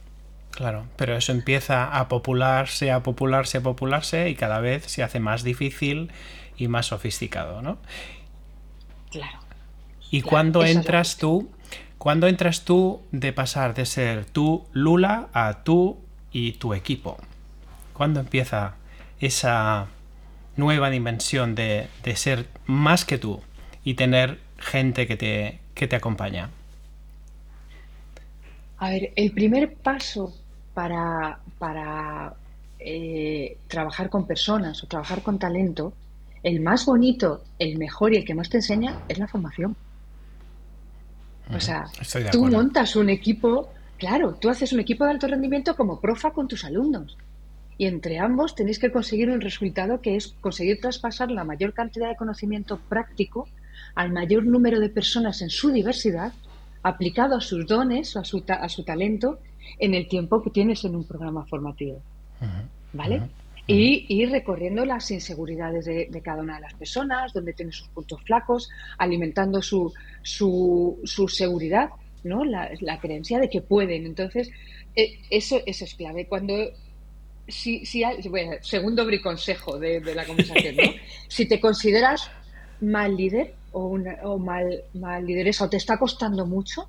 claro. 0.50 0.86
Pero 0.96 1.16
eso 1.16 1.32
empieza 1.32 1.96
a 1.96 2.08
popularse, 2.08 2.90
a 2.90 3.02
popularse, 3.02 3.58
a 3.58 3.62
popularse 3.62 4.28
y 4.28 4.34
cada 4.34 4.60
vez 4.60 4.84
se 4.86 5.02
hace 5.02 5.20
más 5.20 5.44
difícil 5.44 6.10
y 6.56 6.68
más 6.68 6.86
sofisticado, 6.86 7.62
¿no? 7.62 7.78
Claro. 9.10 9.38
¿Y 10.10 10.22
cuándo 10.22 10.64
entras 10.64 11.16
tú? 11.16 11.50
¿Cuándo 11.98 12.26
entras 12.26 12.64
tú 12.64 13.02
de 13.12 13.32
pasar 13.32 13.74
de 13.74 13.86
ser 13.86 14.24
tú 14.24 14.66
Lula 14.72 15.28
a 15.32 15.62
tú 15.62 15.98
y 16.32 16.52
tu 16.52 16.74
equipo? 16.74 17.18
¿Cuándo 17.92 18.20
empieza 18.20 18.74
esa 19.20 19.86
nueva 20.56 20.90
dimensión 20.90 21.54
de, 21.54 21.88
ser 22.14 22.46
más 22.66 23.04
que 23.04 23.18
tú 23.18 23.40
y 23.84 23.94
tener 23.94 24.38
gente 24.58 25.06
que 25.06 25.16
te, 25.16 25.60
que 25.74 25.86
te 25.86 25.96
acompaña? 25.96 26.50
A 28.78 28.90
ver, 28.90 29.12
el 29.16 29.32
primer 29.32 29.74
paso 29.74 30.34
para, 30.74 31.38
para 31.58 32.34
eh, 32.78 33.58
trabajar 33.68 34.08
con 34.08 34.26
personas 34.26 34.82
o 34.82 34.86
trabajar 34.86 35.22
con 35.22 35.38
talento, 35.38 35.92
el 36.42 36.60
más 36.60 36.86
bonito, 36.86 37.44
el 37.58 37.76
mejor 37.76 38.14
y 38.14 38.16
el 38.16 38.24
que 38.24 38.34
más 38.34 38.48
te 38.48 38.56
enseña 38.58 38.98
es 39.08 39.18
la 39.18 39.28
formación. 39.28 39.76
O 41.54 41.60
sea, 41.60 41.86
tú 42.30 42.46
montas 42.46 42.96
un 42.96 43.10
equipo, 43.10 43.70
claro, 43.98 44.34
tú 44.34 44.48
haces 44.48 44.72
un 44.72 44.80
equipo 44.80 45.04
de 45.04 45.10
alto 45.10 45.26
rendimiento 45.26 45.76
como 45.76 46.00
profa 46.00 46.30
con 46.30 46.48
tus 46.48 46.64
alumnos. 46.64 47.16
Y 47.80 47.86
entre 47.86 48.18
ambos 48.18 48.54
tenéis 48.54 48.78
que 48.78 48.92
conseguir 48.92 49.30
un 49.30 49.40
resultado 49.40 50.02
que 50.02 50.14
es 50.14 50.34
conseguir 50.42 50.82
traspasar 50.82 51.30
la 51.30 51.44
mayor 51.44 51.72
cantidad 51.72 52.10
de 52.10 52.16
conocimiento 52.16 52.78
práctico 52.78 53.48
al 53.94 54.12
mayor 54.12 54.44
número 54.44 54.80
de 54.80 54.90
personas 54.90 55.40
en 55.40 55.48
su 55.48 55.70
diversidad, 55.70 56.34
aplicado 56.82 57.36
a 57.36 57.40
sus 57.40 57.66
dones 57.66 58.14
o 58.16 58.18
a 58.18 58.24
su, 58.24 58.44
a 58.46 58.68
su 58.68 58.84
talento 58.84 59.38
en 59.78 59.94
el 59.94 60.08
tiempo 60.08 60.42
que 60.42 60.50
tienes 60.50 60.84
en 60.84 60.94
un 60.94 61.04
programa 61.04 61.46
formativo. 61.46 62.02
¿Vale? 62.92 63.22
y 63.66 64.04
ir 64.08 64.30
recorriendo 64.30 64.84
las 64.84 65.10
inseguridades 65.10 65.86
de, 65.86 66.20
cada 66.22 66.42
una 66.42 66.56
de 66.56 66.60
las 66.60 66.74
personas, 66.74 67.32
donde 67.32 67.54
tiene 67.54 67.72
sus 67.72 67.88
puntos 67.88 68.20
flacos, 68.24 68.68
alimentando 68.98 69.62
su, 69.62 69.90
su, 70.20 71.00
su 71.04 71.28
seguridad, 71.28 71.88
¿no? 72.24 72.44
La, 72.44 72.98
creencia 73.00 73.38
de 73.38 73.48
que 73.48 73.62
pueden. 73.62 74.04
Entonces, 74.04 74.50
eh, 74.96 75.20
eso, 75.30 75.60
eso 75.64 75.84
es 75.84 75.94
clave. 75.94 76.26
Cuando 76.26 76.54
si, 77.50 77.84
si 77.86 78.02
bueno, 78.28 78.52
segundo 78.60 79.04
briconsejo 79.04 79.78
de, 79.78 80.00
de 80.00 80.14
la 80.14 80.24
conversación, 80.24 80.76
¿no? 80.76 80.82
si 81.28 81.46
te 81.46 81.60
consideras 81.60 82.30
mal 82.80 83.16
líder 83.16 83.54
o, 83.72 83.86
una, 83.86 84.16
o 84.22 84.38
mal, 84.38 84.82
mal 84.94 85.26
lideresa 85.26 85.64
o 85.64 85.70
te 85.70 85.76
está 85.76 85.98
costando 85.98 86.46
mucho, 86.46 86.88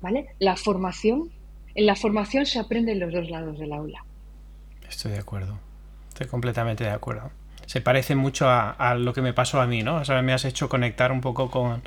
¿vale? 0.00 0.28
La 0.38 0.56
formación, 0.56 1.30
en 1.74 1.86
la 1.86 1.96
formación 1.96 2.46
se 2.46 2.58
aprende 2.58 2.92
en 2.92 3.00
los 3.00 3.12
dos 3.12 3.30
lados 3.30 3.58
del 3.58 3.72
aula. 3.72 4.04
Estoy 4.88 5.12
de 5.12 5.18
acuerdo. 5.18 5.58
Estoy 6.08 6.26
completamente 6.26 6.84
de 6.84 6.90
acuerdo. 6.90 7.30
Se 7.66 7.80
parece 7.80 8.16
mucho 8.16 8.48
a, 8.48 8.94
lo 8.96 9.12
que 9.12 9.22
me 9.22 9.32
pasó 9.32 9.60
a 9.60 9.66
mí, 9.66 9.84
¿no? 9.84 9.96
O 9.96 10.04
sea, 10.04 10.20
me 10.22 10.32
has 10.32 10.44
hecho 10.44 10.68
conectar 10.68 11.12
un 11.12 11.20
poco 11.20 11.52
con... 11.52 11.82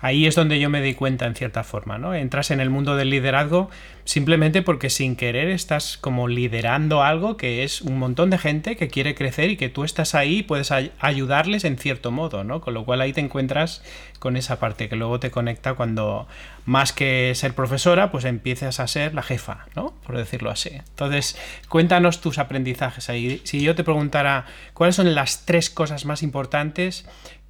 Ahí 0.00 0.26
es 0.26 0.34
donde 0.34 0.58
yo 0.58 0.68
me 0.68 0.82
di 0.82 0.94
cuenta 0.94 1.26
en 1.26 1.36
cierta 1.36 1.62
forma, 1.62 1.96
¿no? 1.96 2.12
Entras 2.12 2.50
en 2.50 2.58
el 2.58 2.70
mundo 2.70 2.96
del 2.96 3.10
liderazgo 3.10 3.70
simplemente 4.08 4.62
porque 4.62 4.88
sin 4.88 5.16
querer 5.16 5.50
estás 5.50 5.98
como 5.98 6.28
liderando 6.28 7.02
algo 7.02 7.36
que 7.36 7.62
es 7.62 7.82
un 7.82 7.98
montón 7.98 8.30
de 8.30 8.38
gente 8.38 8.74
que 8.74 8.88
quiere 8.88 9.14
crecer 9.14 9.50
y 9.50 9.58
que 9.58 9.68
tú 9.68 9.84
estás 9.84 10.14
ahí 10.14 10.38
y 10.38 10.42
puedes 10.42 10.72
ayudarles 10.72 11.64
en 11.64 11.76
cierto 11.76 12.10
modo, 12.10 12.42
¿no? 12.42 12.62
Con 12.62 12.72
lo 12.72 12.86
cual 12.86 13.02
ahí 13.02 13.12
te 13.12 13.20
encuentras 13.20 13.82
con 14.18 14.38
esa 14.38 14.58
parte 14.58 14.88
que 14.88 14.96
luego 14.96 15.20
te 15.20 15.30
conecta 15.30 15.74
cuando 15.74 16.26
más 16.64 16.94
que 16.94 17.34
ser 17.34 17.52
profesora, 17.52 18.10
pues 18.10 18.24
empiezas 18.24 18.80
a 18.80 18.88
ser 18.88 19.12
la 19.12 19.22
jefa, 19.22 19.66
¿no? 19.76 19.92
Por 20.06 20.16
decirlo 20.16 20.48
así. 20.50 20.70
Entonces, 20.72 21.36
cuéntanos 21.68 22.22
tus 22.22 22.38
aprendizajes 22.38 23.10
ahí. 23.10 23.42
Si 23.44 23.60
yo 23.60 23.74
te 23.74 23.84
preguntara 23.84 24.46
cuáles 24.72 24.96
son 24.96 25.14
las 25.14 25.44
tres 25.44 25.68
cosas 25.68 26.06
más 26.06 26.22
importantes 26.22 27.04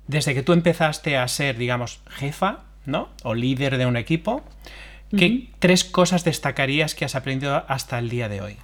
desde 0.09 0.35
que 0.35 0.43
tú 0.43 0.55
empezaste 0.55 1.19
a 1.19 1.29
ser, 1.29 1.57
digamos, 1.57 2.01
jefa, 2.09 2.65
¿no? 2.85 3.11
O 3.23 3.35
líder 3.37 3.79
de 3.79 3.87
un 3.87 3.97
equipo, 3.97 4.43
¿qué 5.17 5.49
tres 5.59 5.85
cosas 5.85 6.25
destacarías 6.25 6.95
que 6.95 7.05
has 7.05 7.15
aprendido 7.15 7.65
hasta 7.69 7.99
el 7.99 8.09
día 8.09 8.29
de 8.29 8.41
hoy? 8.41 8.57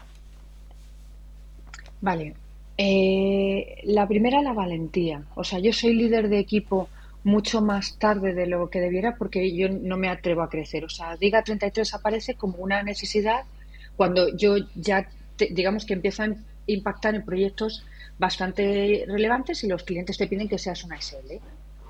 Vale. 2.01 2.35
Eh, 2.77 3.81
la 3.85 4.07
primera, 4.07 4.43
la 4.43 4.53
valentía. 4.53 5.23
O 5.35 5.45
sea, 5.45 5.59
yo 5.59 5.73
soy 5.73 5.95
líder 5.95 6.29
de 6.29 6.39
equipo 6.39 6.89
mucho 7.23 7.63
más 7.63 7.97
tarde 7.99 8.35
de 8.35 8.47
lo 8.47 8.69
que 8.69 8.81
debiera 8.81 9.17
porque 9.17 9.57
yo 9.57 9.69
no 9.71 9.97
me 9.97 10.09
atrevo 10.09 10.43
a 10.43 10.51
crecer. 10.51 10.85
O 10.85 10.89
sea, 10.89 11.17
Diga 11.17 11.43
33 11.43 11.95
aparece 11.95 12.35
como 12.35 12.59
una 12.59 12.83
necesidad 12.83 13.45
cuando 13.97 14.37
yo 14.37 14.57
ya, 14.75 15.09
digamos 15.51 15.87
que 15.87 15.95
empiezo 15.95 16.25
a 16.25 16.29
impactar 16.67 17.15
en 17.15 17.25
proyectos 17.25 17.85
bastante 18.19 19.05
relevantes 19.09 19.65
y 19.65 19.69
los 19.69 19.83
clientes 19.83 20.19
te 20.19 20.27
piden 20.27 20.49
que 20.49 20.59
seas 20.59 20.85
una 20.85 21.01
SL. 21.01 21.41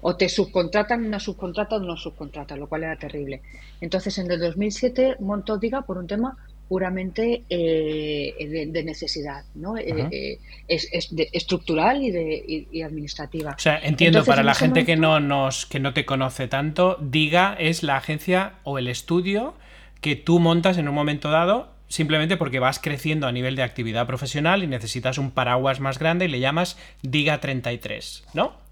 O 0.07 0.17
te 0.17 0.29
subcontratan 0.29 1.07
una 1.07 1.19
subcontrata 1.19 1.77
o 1.77 1.81
no 1.81 1.97
subcontrata, 1.97 2.57
lo 2.57 2.69
cual 2.69 2.85
era 2.85 2.97
terrible. 2.97 3.41
Entonces, 3.81 4.19
en 4.19 4.31
el 4.31 4.39
2007 4.39 5.17
monto 5.21 5.57
Diga 5.57 5.81
por 5.81 5.97
un 5.97 6.07
tema 6.07 6.37
puramente 6.69 7.45
eh, 7.49 8.69
de, 8.71 8.85
necesidad, 8.85 9.45
¿no? 9.55 9.79
Eh, 9.79 10.09
eh, 10.11 10.39
es, 10.69 10.91
estructural 11.33 12.03
y, 12.03 12.11
de, 12.11 12.85
administrativa. 12.85 13.55
O 13.57 13.59
sea, 13.59 13.79
entiendo, 13.79 14.25
para 14.27 14.43
la 14.43 14.55
gente 14.55 14.85
que, 14.85 14.97
no 14.97 15.21
nos, 15.21 15.65
que 15.65 15.81
no 15.81 15.95
te 15.95 16.05
conoce 16.05 16.49
tanto, 16.49 16.99
Diga 17.01 17.57
es 17.59 17.83
la 17.83 17.97
agencia 17.97 18.57
o 18.63 18.79
el 18.79 18.89
estudio 18.89 19.55
que 20.03 20.17
tú 20.17 20.39
montas 20.39 20.77
en 20.77 20.87
un 20.87 20.95
momento 20.95 21.31
dado 21.31 21.73
simplemente 21.89 22.37
porque 22.37 22.59
vas 22.59 22.79
creciendo 22.79 23.27
a 23.27 23.33
nivel 23.33 23.57
de 23.57 23.63
actividad 23.63 24.07
profesional 24.07 24.63
y 24.63 24.67
necesitas 24.67 25.17
un 25.17 25.31
paraguas 25.31 25.81
más 25.81 25.99
grande 25.99 26.27
y 26.27 26.29
le 26.29 26.41
llamas 26.41 26.77
Diga 27.03 27.41
33, 27.41 28.25
¿no? 28.35 28.64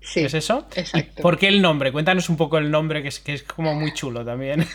Sí, 0.00 0.20
¿Es 0.20 0.34
eso? 0.34 0.66
Exacto. 0.74 1.22
¿Por 1.22 1.38
qué 1.38 1.48
el 1.48 1.60
nombre? 1.60 1.92
Cuéntanos 1.92 2.28
un 2.30 2.36
poco 2.36 2.58
el 2.58 2.70
nombre, 2.70 3.02
que 3.02 3.08
es, 3.08 3.20
que 3.20 3.34
es 3.34 3.42
como 3.42 3.74
muy 3.74 3.92
chulo 3.92 4.24
también. 4.24 4.66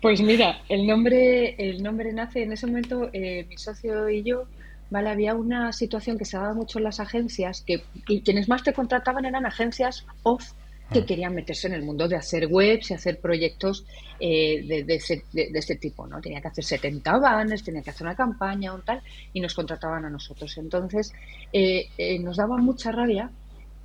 Pues 0.00 0.20
mira, 0.20 0.60
el 0.68 0.86
nombre, 0.86 1.56
el 1.58 1.82
nombre 1.82 2.12
nace 2.12 2.42
en 2.42 2.52
ese 2.52 2.66
momento, 2.66 3.08
eh, 3.12 3.46
mi 3.48 3.56
socio 3.56 4.08
y 4.10 4.22
yo, 4.22 4.44
¿vale? 4.90 5.08
Había 5.08 5.34
una 5.34 5.72
situación 5.72 6.18
que 6.18 6.24
se 6.24 6.36
daba 6.36 6.52
mucho 6.52 6.78
en 6.78 6.84
las 6.84 7.00
agencias, 7.00 7.62
que 7.62 7.82
y 8.06 8.20
quienes 8.20 8.48
más 8.48 8.62
te 8.62 8.74
contrataban 8.74 9.24
eran 9.24 9.46
agencias 9.46 10.06
off 10.22 10.52
que 10.92 11.00
ah. 11.00 11.06
querían 11.06 11.34
meterse 11.34 11.66
en 11.66 11.72
el 11.72 11.82
mundo 11.82 12.06
de 12.06 12.14
hacer 12.14 12.46
webs 12.46 12.90
y 12.90 12.94
hacer 12.94 13.18
proyectos 13.18 13.84
eh, 14.20 14.62
de, 14.68 14.84
de, 14.84 15.58
este 15.58 15.76
tipo, 15.76 16.06
¿no? 16.06 16.20
Tenía 16.20 16.40
que 16.40 16.48
hacer 16.48 16.62
70 16.62 17.18
banners, 17.18 17.64
tenía 17.64 17.82
que 17.82 17.90
hacer 17.90 18.06
una 18.06 18.14
campaña 18.14 18.74
o 18.74 18.78
tal, 18.78 19.00
y 19.32 19.40
nos 19.40 19.54
contrataban 19.54 20.04
a 20.04 20.10
nosotros. 20.10 20.56
Entonces, 20.58 21.12
eh, 21.52 21.88
nos 22.20 22.36
daba 22.36 22.58
mucha 22.58 22.92
rabia 22.92 23.30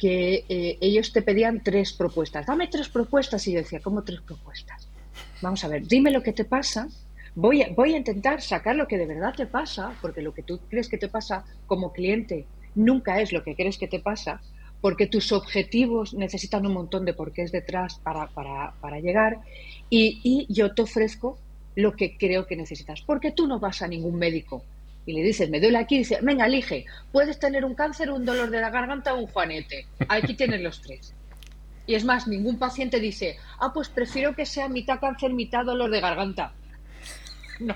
que 0.02 0.46
ellos 0.50 1.14
te 1.14 1.22
pedían 1.22 1.62
tres 1.64 1.94
propuestas. 1.94 2.48
Dame 2.48 2.68
tres 2.68 2.90
propuestas. 2.90 3.48
Y 3.48 3.54
yo 3.54 3.60
decía, 3.60 3.80
¿cómo 3.82 4.04
tres 4.04 4.20
propuestas? 4.22 4.88
vamos 5.42 5.64
a 5.64 5.68
ver, 5.68 5.88
dime 5.88 6.12
lo 6.12 6.24
que 6.24 6.34
te 6.34 6.46
pasa, 6.46 6.88
voy 7.36 7.64
a, 7.64 7.70
voy 7.74 7.94
a 7.94 7.98
intentar 7.98 8.42
sacar 8.42 8.76
lo 8.76 8.88
que 8.88 8.98
de 8.98 9.06
verdad 9.06 9.34
te 9.36 9.46
pasa, 9.46 9.94
porque 10.02 10.22
lo 10.22 10.34
que 10.34 10.44
tú 10.44 10.60
crees 10.70 10.88
que 10.88 10.98
te 10.98 11.08
pasa 11.08 11.44
como 11.66 11.92
cliente 11.92 12.46
nunca 12.76 13.20
es 13.20 13.32
lo 13.32 13.44
que 13.44 13.56
crees 13.56 13.78
que 13.78 13.88
te 13.88 14.00
pasa, 14.00 14.42
porque 14.80 15.08
tus 15.08 15.32
objetivos 15.32 16.14
necesitan 16.14 16.66
un 16.66 16.74
montón 16.74 17.06
de 17.06 17.14
porqués 17.14 17.52
detrás 17.52 18.00
para, 18.00 18.28
para, 18.28 18.74
para 18.80 19.00
llegar, 19.00 19.40
y, 19.90 20.48
yo 20.50 20.74
te 20.74 20.84
ofrezco 20.84 21.38
lo 21.76 21.94
que 21.94 22.18
creo 22.18 22.48
que 22.48 22.56
necesitas, 22.56 23.02
porque 23.02 23.32
tú 23.32 23.48
no 23.48 23.60
vas 23.60 23.82
a 23.82 23.88
ningún 23.88 24.16
médico 24.16 24.64
y 25.06 25.14
le 25.14 25.24
dices, 25.24 25.50
me 25.50 25.60
duele 25.60 25.78
aquí, 25.78 25.96
y 25.96 26.00
dice, 26.00 26.20
venga, 26.22 26.46
elige, 26.46 26.86
puedes 27.12 27.40
tener 27.40 27.66
un 27.66 27.74
cáncer, 27.74 28.12
un 28.12 28.26
dolor 28.26 28.50
de 28.50 28.62
la 28.62 28.70
garganta 28.70 29.14
o 29.14 29.20
un 29.20 29.28
juanete. 29.28 29.88
Aquí 30.08 30.36
tienes 30.36 30.62
los 30.62 30.82
tres. 30.82 31.14
Y 31.88 31.96
es 31.96 32.06
más, 32.06 32.28
ningún 32.28 32.60
paciente 32.60 33.00
dice, 33.00 33.38
ah, 33.60 33.72
pues 33.74 33.90
prefiero 33.90 34.36
que 34.36 34.46
sea 34.46 34.70
mitad 34.70 35.00
cáncer, 35.00 35.34
mitad 35.34 35.66
dolor 35.66 35.90
de 35.92 36.02
garganta. 36.02 36.54
No. 37.60 37.76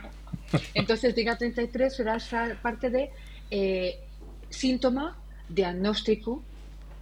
Entonces, 0.73 1.13
diga 1.13 1.37
33 1.37 1.95
será 1.95 2.15
esa 2.15 2.57
parte 2.59 2.89
de 2.89 3.11
eh, 3.51 3.99
síntoma, 4.49 5.15
diagnóstico, 5.47 6.41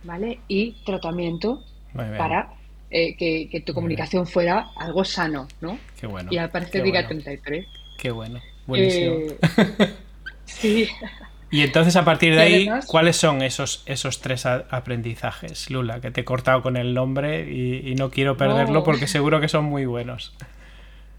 ¿vale? 0.04 0.42
Y 0.50 0.74
tratamiento 0.84 1.64
para 1.94 2.56
eh, 2.90 3.16
que, 3.16 3.64
tu 3.66 3.74
comunicación 3.74 4.28
fuera 4.28 4.68
algo 4.76 5.06
sano, 5.06 5.48
¿no? 5.62 5.80
Qué 5.98 6.08
bueno. 6.08 6.30
Y 6.32 6.38
aparece 6.40 6.82
Diga 6.82 7.08
33. 7.08 7.66
Qué 7.98 8.12
bueno. 8.12 8.42
Buenísimo. 8.66 9.16
Eh, 9.16 9.38
sí. 10.46 10.90
Y 11.54 11.62
entonces 11.62 11.96
a 11.96 12.04
partir 12.04 12.34
de 12.36 12.42
ahí, 12.42 12.70
¿cuáles 12.88 13.16
son 13.16 13.44
esos, 13.44 13.84
esos 13.86 14.22
tres 14.22 14.48
aprendizajes, 14.48 15.70
Lula? 15.70 16.02
Que 16.02 16.10
te 16.10 16.22
he 16.22 16.26
cortado 16.26 16.64
con 16.64 16.78
el 16.78 16.96
nombre 16.96 17.48
y, 17.48 17.94
no 17.94 18.10
quiero 18.10 18.36
perderlo 18.38 18.84
porque 18.84 19.06
seguro 19.06 19.40
que 19.40 19.48
son 19.48 19.66
muy 19.66 19.86
buenos. 19.86 20.34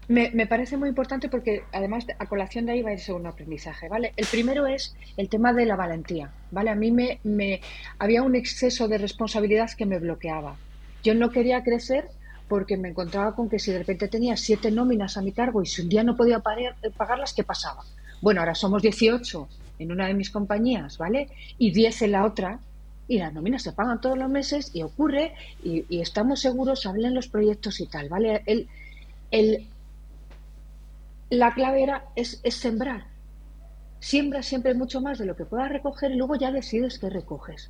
Me, 0.07 0.45
parece 0.45 0.75
muy 0.75 0.89
importante 0.89 1.29
porque 1.29 1.63
además 1.71 2.05
a 2.19 2.25
colación 2.27 2.65
de 2.65 2.73
ahí 2.73 2.81
va 2.81 2.91
el 2.91 2.99
segundo 2.99 3.29
aprendizaje, 3.29 3.87
¿vale? 3.87 4.13
El 4.17 4.27
primero 4.27 4.67
es 4.67 4.95
el 5.15 5.29
tema 5.29 5.53
de 5.53 5.65
la 5.65 5.77
valentía, 5.77 6.31
¿vale? 6.51 6.69
A 6.69 6.75
mí 6.75 6.91
me, 6.91 7.19
me 7.23 7.61
había 7.97 8.21
un 8.21 8.35
exceso 8.35 8.87
de 8.87 8.97
responsabilidad 8.97 9.71
que 9.71 9.85
me 9.85 9.99
bloqueaba. 9.99 10.57
Yo 11.01 11.15
no 11.15 11.29
quería 11.31 11.63
crecer 11.63 12.09
porque 12.49 12.77
me 12.77 12.89
encontraba 12.89 13.35
con 13.35 13.49
que 13.49 13.57
si 13.57 13.71
de 13.71 13.79
repente 13.79 14.07
tenía 14.07 14.37
siete 14.37 14.69
nóminas 14.69 15.17
a 15.17 15.21
mi 15.21 15.31
cargo 15.31 15.63
y 15.63 15.65
si 15.65 15.81
un 15.81 15.89
día 15.89 16.03
no 16.03 16.15
podía 16.15 16.41
pagarlas, 16.41 17.33
¿qué 17.33 17.43
pasaba? 17.43 17.83
Bueno, 18.21 18.41
ahora 18.41 18.55
somos 18.55 18.81
18 18.81 19.47
en 19.79 19.91
una 19.91 20.07
de 20.07 20.13
mis 20.13 20.29
compañías, 20.29 20.97
¿vale? 20.97 21.29
Y 21.57 21.71
10 21.71 22.03
en 22.03 22.11
la 22.11 22.25
otra, 22.25 22.59
y 23.07 23.19
las 23.19 23.33
nóminas 23.33 23.63
se 23.63 23.73
pagan 23.73 24.01
todos 24.01 24.17
los 24.17 24.29
meses 24.29 24.71
y 24.73 24.81
ocurre 24.81 25.33
y, 25.63 25.85
estamos 25.99 26.41
seguros, 26.41 26.85
hablen 26.85 27.13
los 27.13 27.27
proyectos 27.27 27.79
y 27.79 27.87
tal, 27.87 28.09
¿vale? 28.09 28.43
El, 29.31 29.67
la 31.29 31.53
clave 31.53 31.83
era, 31.83 32.05
es, 32.15 32.41
sembrar. 32.49 33.05
siembra 33.99 34.43
siempre 34.43 34.73
mucho 34.73 35.01
más 35.01 35.17
de 35.17 35.25
lo 35.25 35.35
que 35.35 35.45
puedas 35.45 35.69
recoger 35.69 36.11
y 36.11 36.15
luego 36.15 36.35
ya 36.35 36.51
decides 36.51 36.99
qué 36.99 37.09
recoges. 37.09 37.69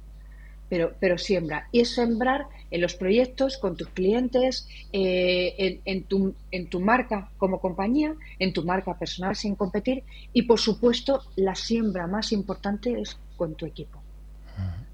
Pero, 0.69 0.93
pero 0.99 1.17
siembra. 1.17 1.67
Y 1.71 1.81
es 1.81 1.93
sembrar 1.93 2.47
en 2.71 2.81
los 2.81 2.95
proyectos, 2.95 3.57
con 3.57 3.77
tus 3.77 3.89
clientes, 3.89 4.67
eh, 4.91 5.79
en, 5.85 6.03
tu, 6.03 6.33
en 6.51 6.67
tu 6.69 6.81
marca 6.81 7.29
como 7.37 7.59
compañía, 7.59 8.15
en 8.39 8.51
tu 8.51 8.63
marca 8.63 8.97
personal 8.97 9.35
sin 9.35 9.55
competir. 9.55 10.03
Y 10.33 10.41
por 10.43 10.59
supuesto, 10.59 11.21
la 11.35 11.55
siembra 11.55 12.07
más 12.07 12.31
importante 12.31 12.99
es 12.99 13.17
con 13.37 13.55
tu 13.55 13.65
equipo. 13.65 14.01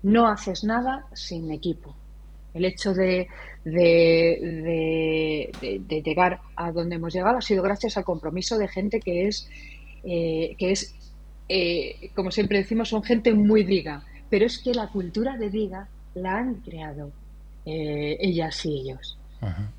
No 0.03 0.27
haces 0.27 0.63
nada 0.63 1.05
sin 1.13 1.51
equipo. 1.51 1.95
El 2.53 2.65
hecho 2.65 2.93
de, 2.93 3.27
de, 3.63 5.51
llegar 6.03 6.41
a 6.55 6.71
donde 6.71 6.95
hemos 6.95 7.13
llegado 7.13 7.37
ha 7.37 7.41
sido 7.41 7.63
gracias 7.63 7.97
al 7.97 8.03
compromiso 8.03 8.57
de 8.57 8.67
gente 8.67 8.99
que 8.99 9.27
es, 9.27 9.49
eh, 10.03 10.55
que 10.57 10.71
es 10.71 10.95
eh, 11.53 12.11
como 12.15 12.31
siempre 12.31 12.59
decimos, 12.59 12.89
son 12.89 13.03
gente 13.03 13.33
muy 13.33 13.63
diga, 13.63 14.05
pero 14.31 14.45
es 14.45 14.57
que 14.57 14.73
la 14.73 14.88
cultura 14.88 15.38
de 15.38 15.50
diga 15.51 15.88
la 16.15 16.38
han 16.38 16.55
creado 16.55 17.11
eh, 17.65 18.17
ellas 18.19 18.65
y 18.65 18.79
ellos. 18.79 19.17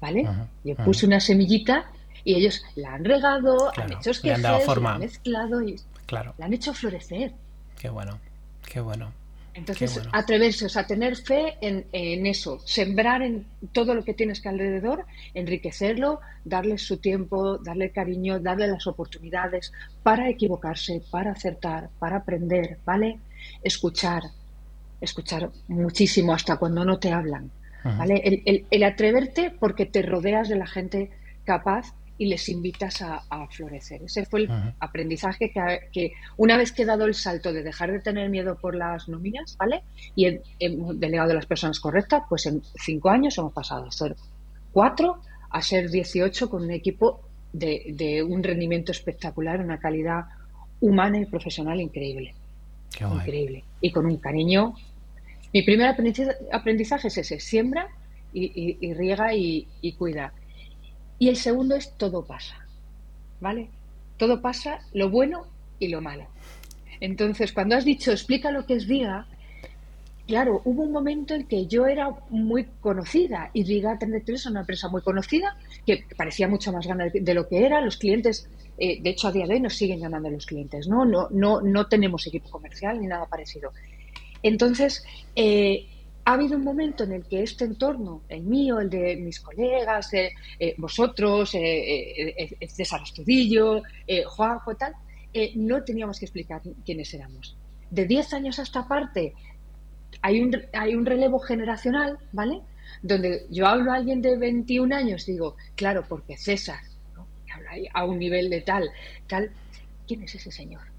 ¿Vale? 0.01 0.29
Yo 0.65 0.77
puse 0.77 1.07
una 1.07 1.21
semillita 1.21 1.87
y 2.25 2.35
ellos 2.35 2.63
la 2.77 2.95
han 2.95 3.05
regado, 3.05 3.73
han 3.77 3.93
hecho 3.93 4.11
que 4.21 4.33
han, 4.33 4.45
han 4.45 4.99
mezclado 4.99 5.63
y 5.63 5.81
claro. 6.07 6.35
la 6.37 6.47
han 6.47 6.53
hecho 6.53 6.75
florecer. 6.75 7.33
Qué 7.79 7.89
bueno, 7.89 8.19
qué 8.71 8.81
bueno. 8.81 9.13
Entonces, 9.55 10.01
atreverse, 10.13 10.65
o 10.67 10.69
sea, 10.69 10.87
tener 10.87 11.15
fe 11.17 11.59
en, 11.61 12.27
eso, 12.27 12.59
sembrar 12.65 13.23
en 13.23 13.47
todo 13.73 13.95
lo 13.95 14.03
que 14.03 14.15
tienes 14.15 14.41
que 14.41 14.49
alrededor, 14.49 15.05
enriquecerlo, 15.35 16.21
darle 16.45 16.79
su 16.79 16.97
tiempo, 16.97 17.59
darle 17.59 17.91
cariño, 17.91 18.41
darle 18.41 18.67
las 18.67 18.87
oportunidades 18.87 19.73
para 20.03 20.31
equivocarse, 20.31 21.03
para 21.11 21.33
acertar, 21.33 21.91
para 21.99 22.19
aprender, 22.19 22.79
¿vale? 22.87 23.21
Escuchar, 23.63 24.23
escuchar 25.03 25.51
muchísimo 25.69 26.33
hasta 26.33 26.57
cuando 26.57 26.85
no 26.85 26.99
te 26.99 27.13
hablan, 27.13 27.51
¿vale? 27.85 28.43
El, 28.45 28.67
el 28.71 28.85
atreverte 28.85 29.51
porque 29.51 29.87
te 29.87 30.03
rodeas 30.03 30.49
de 30.49 30.57
la 30.57 30.67
gente 30.67 31.11
capaz 31.45 31.95
y 32.23 32.27
les 32.27 32.49
invitas 32.49 33.03
a, 33.03 33.21
florecer. 33.51 34.01
Ese 34.05 34.25
fue 34.27 34.43
el 34.43 34.51
aprendizaje 34.79 35.51
que, 35.93 36.13
una 36.37 36.57
vez 36.57 36.71
que 36.71 36.83
he 36.83 36.87
dado 36.87 37.05
el 37.05 37.15
salto 37.15 37.53
de 37.53 37.65
dejar 37.65 37.91
de 37.91 37.99
tener 37.99 38.31
miedo 38.31 38.57
por 38.57 38.77
las 38.77 39.09
nóminas, 39.09 39.57
¿vale? 39.59 39.83
Y 40.15 40.39
hemos 40.61 41.01
delegado 41.01 41.33
a 41.33 41.35
las 41.35 41.47
personas 41.47 41.81
correctas, 41.81 42.23
pues 42.29 42.47
en 42.47 42.63
cinco 42.77 43.11
años 43.11 43.37
hemos 43.39 43.53
pasado 43.53 43.87
de 43.87 43.91
ser 43.91 44.15
cuatro 44.73 45.21
a 45.51 45.61
ser 45.63 45.91
18 45.91 46.49
con 46.49 46.63
un 46.63 46.71
equipo 46.71 47.23
de, 47.53 48.25
un 48.27 48.43
rendimiento 48.43 48.93
espectacular, 48.93 49.61
una 49.61 49.79
calidad 49.79 50.27
humana 50.81 51.19
y 51.19 51.27
profesional 51.27 51.81
increíble. 51.81 52.35
increíble. 53.01 53.65
Y 53.81 53.91
con 53.91 54.07
un 54.07 54.19
cariño. 54.19 54.75
Mi 55.53 55.63
primer 55.63 55.95
aprendizaje 56.53 57.09
es 57.09 57.19
ese, 57.19 57.41
siembra 57.41 57.89
y, 58.33 58.95
riega 58.95 59.35
y 59.35 59.93
cuida. 59.99 60.33
Y 61.19 61.29
el 61.29 61.37
segundo 61.37 61.77
es 61.77 61.93
todo 61.97 62.25
pasa, 62.25 62.67
¿vale? 63.41 63.69
Todo 64.17 64.43
pasa, 64.43 64.81
lo 64.93 65.09
bueno 65.09 65.47
y 65.79 65.89
lo 65.89 66.01
malo. 66.01 66.27
Entonces, 67.03 67.53
cuando 67.53 67.77
has 67.77 67.85
dicho 67.85 68.13
explica 68.13 68.51
lo 68.51 68.65
que 68.65 68.75
es 68.75 68.87
Diga, 68.87 69.27
claro, 70.27 70.63
hubo 70.65 70.83
un 70.83 70.93
momento 70.93 71.35
en 71.35 71.47
que 71.47 71.67
yo 71.67 71.87
era 71.87 72.11
muy 72.31 72.65
conocida 72.81 73.51
y 73.53 73.65
Diga 73.65 73.99
33 73.99 74.41
es 74.41 74.47
una 74.47 74.61
empresa 74.61 74.89
muy 74.89 75.03
conocida 75.03 75.57
que 75.85 76.05
parecía 76.17 76.49
mucho 76.49 76.73
más 76.73 76.87
grande 76.87 77.21
de 77.21 77.35
lo 77.35 77.49
que 77.49 77.67
era. 77.67 77.81
Los 77.81 77.97
clientes, 77.97 78.49
eh, 78.79 79.03
de 79.03 79.11
hecho, 79.11 79.29
a 79.29 79.33
día 79.33 79.47
de 79.47 79.55
hoy 79.55 79.61
nos 79.61 79.77
siguen 79.77 80.01
llamando 80.01 80.31
los 80.31 80.47
clientes, 80.47 80.87
¿no? 80.87 81.05
No, 81.05 81.29
no, 81.31 81.61
no 81.61 81.87
tenemos 81.87 82.27
equipo 82.27 82.51
comercial 82.51 83.01
ni 83.01 83.09
nada 83.09 83.27
parecido. 83.27 83.73
Entonces, 84.43 85.05
eh, 85.37 85.87
ha 86.25 86.35
habido 86.35 86.57
un 86.57 86.65
momento 86.65 87.05
en 87.05 87.13
el 87.13 87.25
que 87.25 87.43
este 87.43 87.65
entorno, 87.65 88.23
el 88.29 88.43
mío, 88.43 88.81
el 88.81 88.91
de 88.91 89.17
mis 89.17 89.41
colegas, 89.41 90.13
eh, 90.15 90.33
eh, 90.59 90.75
vosotros, 90.79 91.51
César 91.51 93.03
Estudillo, 93.03 93.83
Juanjo, 94.27 94.77
tal, 94.77 94.95
no 95.57 95.83
teníamos 95.83 96.19
que 96.19 96.27
explicar 96.27 96.63
quiénes 96.85 97.13
éramos. 97.15 97.57
De 97.91 98.07
10 98.07 98.35
años 98.35 98.59
a 98.59 98.63
esta 98.63 98.87
parte 98.87 99.35
hay 100.21 100.41
un, 100.41 100.57
hay 100.73 100.95
un 100.95 101.05
relevo 101.05 101.41
generacional, 101.41 102.19
¿vale? 102.33 102.61
Donde 103.03 103.47
yo 103.51 103.67
hablo 103.67 103.93
a 103.93 103.97
alguien 103.97 104.23
de 104.23 104.37
21 104.37 104.95
años, 104.95 105.27
digo, 105.27 105.57
claro, 105.75 106.05
porque 106.09 106.37
César, 106.37 106.81
¿no? 107.17 107.27
a 107.95 108.05
un 108.05 108.19
nivel 108.19 108.49
de 108.49 108.61
tal, 108.61 108.91
tal, 109.27 109.51
¿quién 110.07 110.23
es 110.23 110.35
ese 110.35 110.53
señor? 110.53 110.92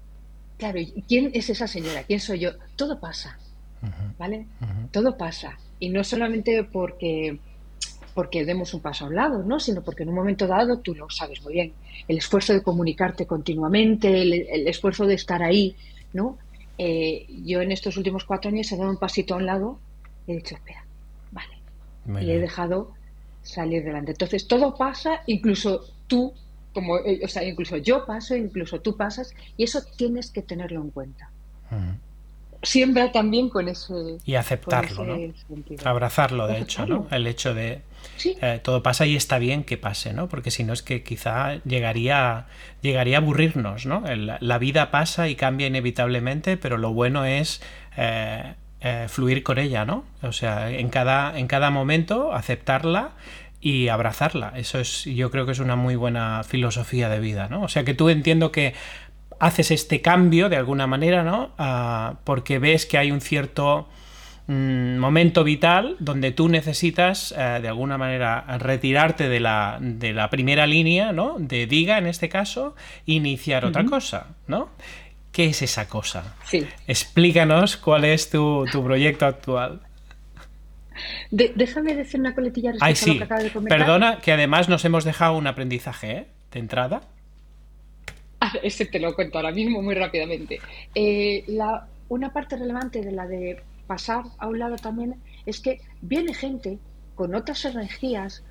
Claro, 0.58 0.80
¿quién 1.08 1.30
es 1.34 1.50
esa 1.50 1.66
señora? 1.66 2.04
¿Quién 2.04 2.20
soy 2.20 2.40
yo? 2.40 2.50
Todo 2.76 3.00
pasa. 3.00 3.38
¿vale? 4.18 4.46
Todo 4.90 5.16
pasa. 5.16 5.58
Y 5.78 5.88
no 5.88 6.04
solamente 6.04 6.64
porque, 6.64 7.38
porque 8.14 8.44
demos 8.44 8.74
un 8.74 8.80
paso 8.80 9.04
a 9.04 9.08
un 9.08 9.16
lado, 9.16 9.42
¿no? 9.42 9.60
Sino 9.60 9.82
porque 9.82 10.02
en 10.02 10.10
un 10.10 10.14
momento 10.14 10.46
dado, 10.46 10.78
tú 10.78 10.94
lo 10.94 11.10
sabes 11.10 11.42
muy 11.42 11.54
bien, 11.54 11.72
el 12.08 12.18
esfuerzo 12.18 12.52
de 12.52 12.62
comunicarte 12.62 13.26
continuamente, 13.26 14.22
el, 14.22 14.68
esfuerzo 14.68 15.06
de 15.06 15.14
estar 15.14 15.42
ahí, 15.42 15.76
¿no? 16.12 16.38
Eh, 16.78 17.26
yo 17.44 17.60
en 17.60 17.70
estos 17.70 17.96
últimos 17.96 18.24
cuatro 18.24 18.50
años 18.50 18.70
he 18.72 18.76
dado 18.76 18.90
un 18.90 18.98
pasito 18.98 19.34
a 19.34 19.36
un 19.36 19.46
lado 19.46 19.78
y 20.26 20.32
he 20.32 20.36
dicho, 20.36 20.54
espera, 20.54 20.84
vale. 21.30 22.24
y 22.24 22.30
he 22.30 22.38
dejado 22.38 22.92
salir 23.42 23.84
delante. 23.84 24.12
Entonces, 24.12 24.48
todo 24.48 24.76
pasa, 24.76 25.22
incluso 25.26 25.84
tú, 26.06 26.32
como, 26.74 26.98
eh, 26.98 27.20
o 27.24 27.28
sea, 27.28 27.44
incluso 27.44 27.76
yo 27.78 28.04
paso, 28.04 28.34
incluso 28.34 28.80
tú 28.80 28.96
pasas, 28.96 29.32
y 29.56 29.64
eso 29.64 29.80
tienes 29.96 30.30
que 30.30 30.42
tenerlo 30.42 30.80
en 30.82 30.90
cuenta. 30.90 31.30
Siembra 32.62 33.12
también 33.12 33.48
con 33.48 33.68
ese 33.68 34.18
y 34.24 34.36
aceptarlo 34.36 35.04
¿no? 35.04 35.18
abrazarlo 35.84 36.46
de 36.46 36.60
hecho 36.60 36.86
no 36.86 37.06
el 37.10 37.26
hecho 37.26 37.52
de 37.52 37.82
eh, 38.24 38.60
todo 38.62 38.82
pasa 38.82 39.04
y 39.04 39.16
está 39.16 39.38
bien 39.38 39.64
que 39.64 39.76
pase 39.76 40.14
no 40.14 40.28
porque 40.28 40.50
si 40.50 40.64
no 40.64 40.72
es 40.72 40.82
que 40.82 41.02
quizá 41.02 41.56
llegaría 41.64 42.46
llegaría 42.80 43.18
a 43.18 43.20
aburrirnos 43.20 43.84
no 43.84 44.02
la 44.06 44.58
vida 44.58 44.90
pasa 44.90 45.28
y 45.28 45.34
cambia 45.34 45.66
inevitablemente 45.66 46.56
pero 46.56 46.78
lo 46.78 46.92
bueno 46.94 47.26
es 47.26 47.60
eh, 47.98 48.54
eh, 48.80 49.06
fluir 49.08 49.42
con 49.42 49.58
ella 49.58 49.84
no 49.84 50.04
o 50.22 50.32
sea 50.32 50.70
en 50.70 50.88
cada 50.88 51.38
en 51.38 51.48
cada 51.48 51.70
momento 51.70 52.32
aceptarla 52.32 53.12
y 53.64 53.88
abrazarla. 53.88 54.52
Eso 54.56 54.78
es, 54.78 55.04
yo 55.06 55.30
creo 55.30 55.46
que 55.46 55.52
es 55.52 55.58
una 55.58 55.74
muy 55.74 55.96
buena 55.96 56.42
filosofía 56.44 57.08
de 57.08 57.18
vida, 57.18 57.48
¿no? 57.48 57.62
O 57.62 57.68
sea 57.68 57.82
que 57.82 57.94
tú 57.94 58.10
entiendo 58.10 58.52
que 58.52 58.74
haces 59.40 59.70
este 59.70 60.02
cambio 60.02 60.50
de 60.50 60.56
alguna 60.56 60.86
manera, 60.86 61.24
¿no? 61.24 61.52
Ah, 61.56 62.16
porque 62.24 62.58
ves 62.58 62.84
que 62.84 62.98
hay 62.98 63.10
un 63.10 63.22
cierto 63.22 63.88
mm, 64.48 64.98
momento 64.98 65.44
vital 65.44 65.96
donde 65.98 66.30
tú 66.30 66.50
necesitas 66.50 67.34
eh, 67.38 67.60
de 67.62 67.68
alguna 67.68 67.96
manera 67.96 68.44
retirarte 68.58 69.30
de 69.30 69.40
la, 69.40 69.78
de 69.80 70.12
la, 70.12 70.28
primera 70.28 70.66
línea, 70.66 71.12
¿no? 71.12 71.36
De 71.38 71.66
diga 71.66 71.96
en 71.96 72.06
este 72.06 72.28
caso, 72.28 72.76
iniciar 73.06 73.64
otra 73.64 73.86
cosa, 73.86 74.26
¿no? 74.46 74.68
¿Qué 75.32 75.46
es 75.46 75.62
esa 75.62 75.88
cosa? 75.88 76.36
Sí. 76.44 76.66
Explícanos 76.86 77.78
cuál 77.78 78.04
es 78.04 78.28
tu, 78.28 78.66
proyecto 78.70 79.24
actual. 79.24 79.80
Déjame 81.30 81.94
decir 81.94 82.20
una 82.20 82.34
coletilla 82.34 82.72
respecto 82.72 83.04
a 83.04 83.12
lo 83.12 83.18
que 83.18 83.24
acabas 83.24 83.44
de 83.44 83.50
comentar. 83.50 83.78
Perdona, 83.78 84.18
que 84.18 84.32
además 84.32 84.68
nos 84.68 84.84
hemos 84.84 85.04
dejado 85.04 85.36
un 85.36 85.46
aprendizaje 85.46 86.10
¿eh? 86.12 86.26
de 86.52 86.60
entrada. 86.60 87.02
ese 88.62 88.86
te 88.86 89.00
lo 89.00 89.14
cuento 89.14 89.38
ahora 89.38 89.52
mismo 89.52 89.82
muy 89.82 89.94
rápidamente. 89.94 90.60
Eh, 90.94 91.44
la, 91.48 91.86
una 92.08 92.32
parte 92.32 92.56
relevante 92.56 93.00
de 93.02 93.12
la 93.12 93.26
de 93.26 93.62
pasar 93.86 94.24
a 94.38 94.48
un 94.48 94.58
lado 94.58 94.76
también 94.76 95.16
es 95.46 95.60
que 95.60 95.80
viene 96.00 96.34
gente 96.34 96.78
con 97.14 97.34
otras 97.34 97.64
energías 97.64 98.42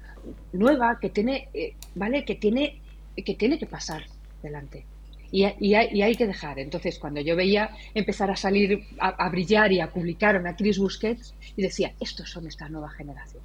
nueva 0.54 1.00
que 1.00 1.10
tiene, 1.10 1.50
eh, 1.54 1.76
¿vale? 1.96 2.24
Que 2.26 2.36
tiene, 2.36 2.82
que 3.16 3.36
tiene 3.36 3.60
que 3.60 3.66
pasar 3.66 4.04
delante. 4.42 4.86
Y, 5.36 5.74
hay, 5.74 6.16
que 6.16 6.28
dejar. 6.28 6.60
Entonces, 6.60 7.00
cuando 7.00 7.20
yo 7.20 7.36
veía 7.36 7.72
empezar 7.96 8.30
a 8.30 8.36
salir, 8.36 8.86
a, 9.00 9.30
brillar 9.30 9.72
y 9.72 9.80
a 9.80 9.92
publicar 9.92 10.36
a 10.36 10.56
Chris 10.56 10.78
Busquets, 10.78 11.34
y 11.56 11.64
decía, 11.64 11.94
estos 12.00 12.30
son 12.30 12.46
esta 12.46 12.70
nueva 12.70 12.92
generación, 12.92 13.42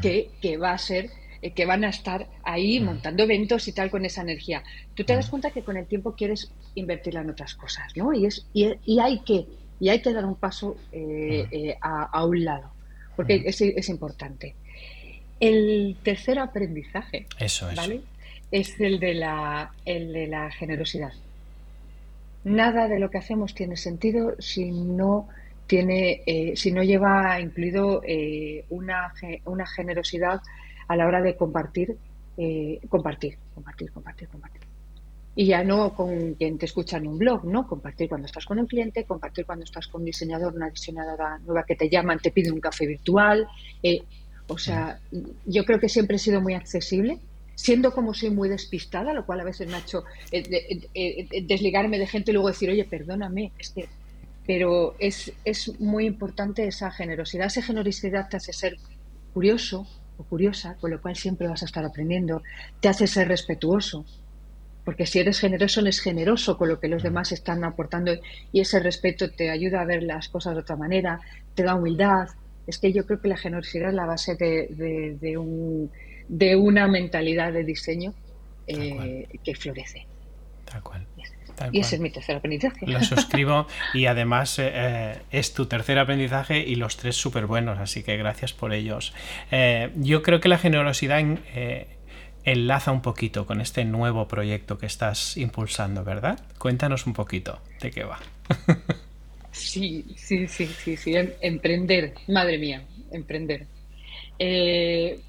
que, 0.00 0.30
que 0.40 0.56
va 0.58 0.70
a 0.70 0.78
ser 0.78 1.10
eh, 1.42 1.50
que 1.50 1.66
van 1.66 1.82
a 1.82 1.88
estar 1.88 2.28
ahí 2.44 2.78
montando 2.78 3.24
eventos 3.24 3.66
y 3.66 3.72
tal 3.72 3.90
con 3.90 4.04
esa 4.04 4.22
energía. 4.22 4.62
Tú 4.94 5.02
te 5.02 5.16
das 5.16 5.28
cuenta 5.28 5.50
que 5.50 5.62
con 5.62 5.76
el 5.76 5.86
tiempo 5.86 6.14
quieres 6.14 6.52
invertirla 6.76 7.22
en 7.22 7.30
otras 7.30 7.56
cosas, 7.56 7.96
¿no? 7.96 8.12
Y, 8.12 8.26
es, 8.26 8.46
y, 8.54 9.00
hay, 9.00 9.18
que, 9.24 9.46
y 9.80 9.88
hay 9.88 10.00
que 10.00 10.12
dar 10.12 10.24
un 10.24 10.36
paso 10.36 10.76
eh, 10.92 11.48
eh, 11.50 11.76
a, 11.80 12.24
un 12.24 12.44
lado, 12.44 12.70
porque 13.16 13.42
es, 13.44 13.60
es, 13.60 13.88
importante. 13.88 14.54
El 15.40 15.96
tercer 16.04 16.38
aprendizaje 16.38 17.26
Eso 17.40 17.68
es. 17.68 17.76
Es 18.52 18.78
el 18.80 19.00
de, 19.00 19.14
la, 19.14 19.72
el 19.84 20.12
de 20.12 20.28
la 20.28 20.50
generosidad. 20.52 21.12
Nada 22.44 22.86
de 22.86 23.00
lo 23.00 23.10
que 23.10 23.18
hacemos 23.18 23.54
tiene 23.54 23.76
sentido 23.76 24.36
si 24.38 24.70
no 24.70 25.28
tiene, 25.66 26.22
si 26.54 26.70
no 26.70 26.82
lleva 26.82 27.40
incluido 27.40 28.02
una, 28.68 29.12
una 29.46 29.66
generosidad 29.66 30.40
a 30.88 30.96
la 30.96 31.06
hora 31.06 31.22
de 31.22 31.36
compartir, 31.36 31.96
eh, 32.36 32.80
compartir, 32.88 33.38
compartir, 33.54 33.90
compartir, 33.92 34.28
compartir. 34.28 34.60
y 35.34 35.46
ya 35.46 35.64
no 35.64 35.94
con 35.94 36.34
quien 36.34 36.58
te 36.58 36.66
escucha 36.66 36.98
en 36.98 37.06
un 37.06 37.18
blog, 37.18 37.44
¿no? 37.44 37.66
Compartir 37.66 38.08
cuando 38.08 38.26
estás 38.26 38.44
con 38.44 38.58
un 38.58 38.66
cliente, 38.66 39.04
compartir 39.04 39.46
cuando 39.46 39.64
estás 39.64 39.88
con 39.88 40.02
un 40.02 40.04
diseñador, 40.06 40.54
una 40.54 40.68
diseñadora 40.68 41.38
nueva 41.38 41.64
que 41.64 41.76
te 41.76 41.88
llaman, 41.88 42.18
te 42.18 42.30
pide 42.30 42.52
un 42.52 42.60
café 42.60 42.86
virtual. 42.86 43.46
Eh, 43.82 44.02
o 44.48 44.58
sea, 44.58 44.98
yo 45.46 45.64
creo 45.64 45.80
que 45.80 45.88
siempre 45.88 46.16
he 46.16 46.18
sido 46.18 46.42
muy 46.42 46.52
accesible, 46.52 47.18
siendo 47.54 47.92
como 47.92 48.14
soy 48.14 48.30
muy 48.30 48.48
despistada, 48.48 49.12
lo 49.12 49.26
cual 49.26 49.40
a 49.40 49.44
veces 49.44 49.68
me 49.68 49.74
ha 49.74 49.80
hecho 49.80 50.04
eh, 50.30 50.88
eh, 50.94 51.44
desligarme 51.44 51.98
de 51.98 52.06
gente 52.06 52.30
y 52.30 52.34
luego 52.34 52.48
decir, 52.48 52.70
oye, 52.70 52.84
perdóname, 52.84 53.52
es 53.58 53.70
que... 53.70 53.88
Pero 54.44 54.96
es, 54.98 55.32
es 55.44 55.78
muy 55.78 56.04
importante 56.04 56.66
esa 56.66 56.90
generosidad. 56.90 57.46
Esa 57.46 57.62
generosidad 57.62 58.28
te 58.28 58.38
hace 58.38 58.52
ser 58.52 58.76
curioso 59.32 59.86
o 60.16 60.24
curiosa, 60.24 60.76
con 60.80 60.90
lo 60.90 61.00
cual 61.00 61.14
siempre 61.14 61.46
vas 61.46 61.62
a 61.62 61.66
estar 61.66 61.84
aprendiendo. 61.84 62.42
Te 62.80 62.88
hace 62.88 63.06
ser 63.06 63.28
respetuoso, 63.28 64.04
porque 64.84 65.06
si 65.06 65.20
eres 65.20 65.38
generoso, 65.38 65.80
eres 65.80 66.00
generoso 66.00 66.58
con 66.58 66.68
lo 66.68 66.80
que 66.80 66.88
los 66.88 67.02
demás 67.02 67.32
están 67.32 67.62
aportando 67.64 68.12
y 68.52 68.60
ese 68.60 68.80
respeto 68.80 69.30
te 69.30 69.50
ayuda 69.50 69.80
a 69.80 69.84
ver 69.84 70.02
las 70.02 70.28
cosas 70.28 70.54
de 70.54 70.60
otra 70.60 70.76
manera, 70.76 71.20
te 71.54 71.62
da 71.62 71.76
humildad. 71.76 72.28
Es 72.66 72.78
que 72.78 72.92
yo 72.92 73.06
creo 73.06 73.20
que 73.20 73.28
la 73.28 73.36
generosidad 73.36 73.90
es 73.90 73.94
la 73.94 74.06
base 74.06 74.34
de, 74.34 75.18
de, 75.20 75.38
un, 75.38 75.90
de 76.28 76.56
una 76.56 76.88
mentalidad 76.88 77.52
de 77.52 77.64
diseño 77.64 78.14
eh, 78.66 79.26
que 79.44 79.54
florece. 79.54 80.06
Tal 80.64 80.82
cual. 80.82 81.06
y 81.72 81.80
ese 81.80 81.96
es 81.96 82.00
mi 82.00 82.10
tercer 82.10 82.36
aprendizaje. 82.36 82.86
Lo 82.86 83.02
suscribo 83.02 83.66
y 83.94 84.06
además 84.06 84.58
eh, 84.58 84.70
eh, 84.72 85.18
es 85.30 85.52
tu 85.52 85.66
tercer 85.66 85.98
aprendizaje 85.98 86.58
y 86.58 86.76
los 86.76 86.96
tres 86.96 87.16
súper 87.16 87.46
buenos, 87.46 87.78
así 87.78 88.02
que 88.02 88.16
gracias 88.16 88.52
por 88.52 88.72
ellos. 88.72 89.12
yo 89.96 90.22
creo 90.22 90.40
que 90.40 90.48
la 90.48 90.58
generosidad 90.58 91.20
en, 91.20 91.40
enlaza 92.44 92.92
un 92.92 93.02
poquito 93.02 93.46
con 93.46 93.60
este 93.60 93.84
nuevo 93.84 94.28
proyecto 94.28 94.78
que 94.78 94.86
estás 94.86 95.36
impulsando, 95.36 96.04
¿verdad? 96.04 96.40
Cuéntanos 96.58 97.06
un 97.06 97.12
poquito 97.12 97.60
de 97.80 97.90
qué 97.90 98.04
va. 98.04 98.18
Sí, 99.52 100.06
sí, 100.16 100.48
sí, 100.48 100.66
sí, 100.66 100.96
sí. 100.96 101.14
Em, 101.14 101.30
emprender, 101.40 102.14
madre 102.26 102.58
mía, 102.58 102.82
emprender. 103.10 103.66
Eh, 104.38 105.20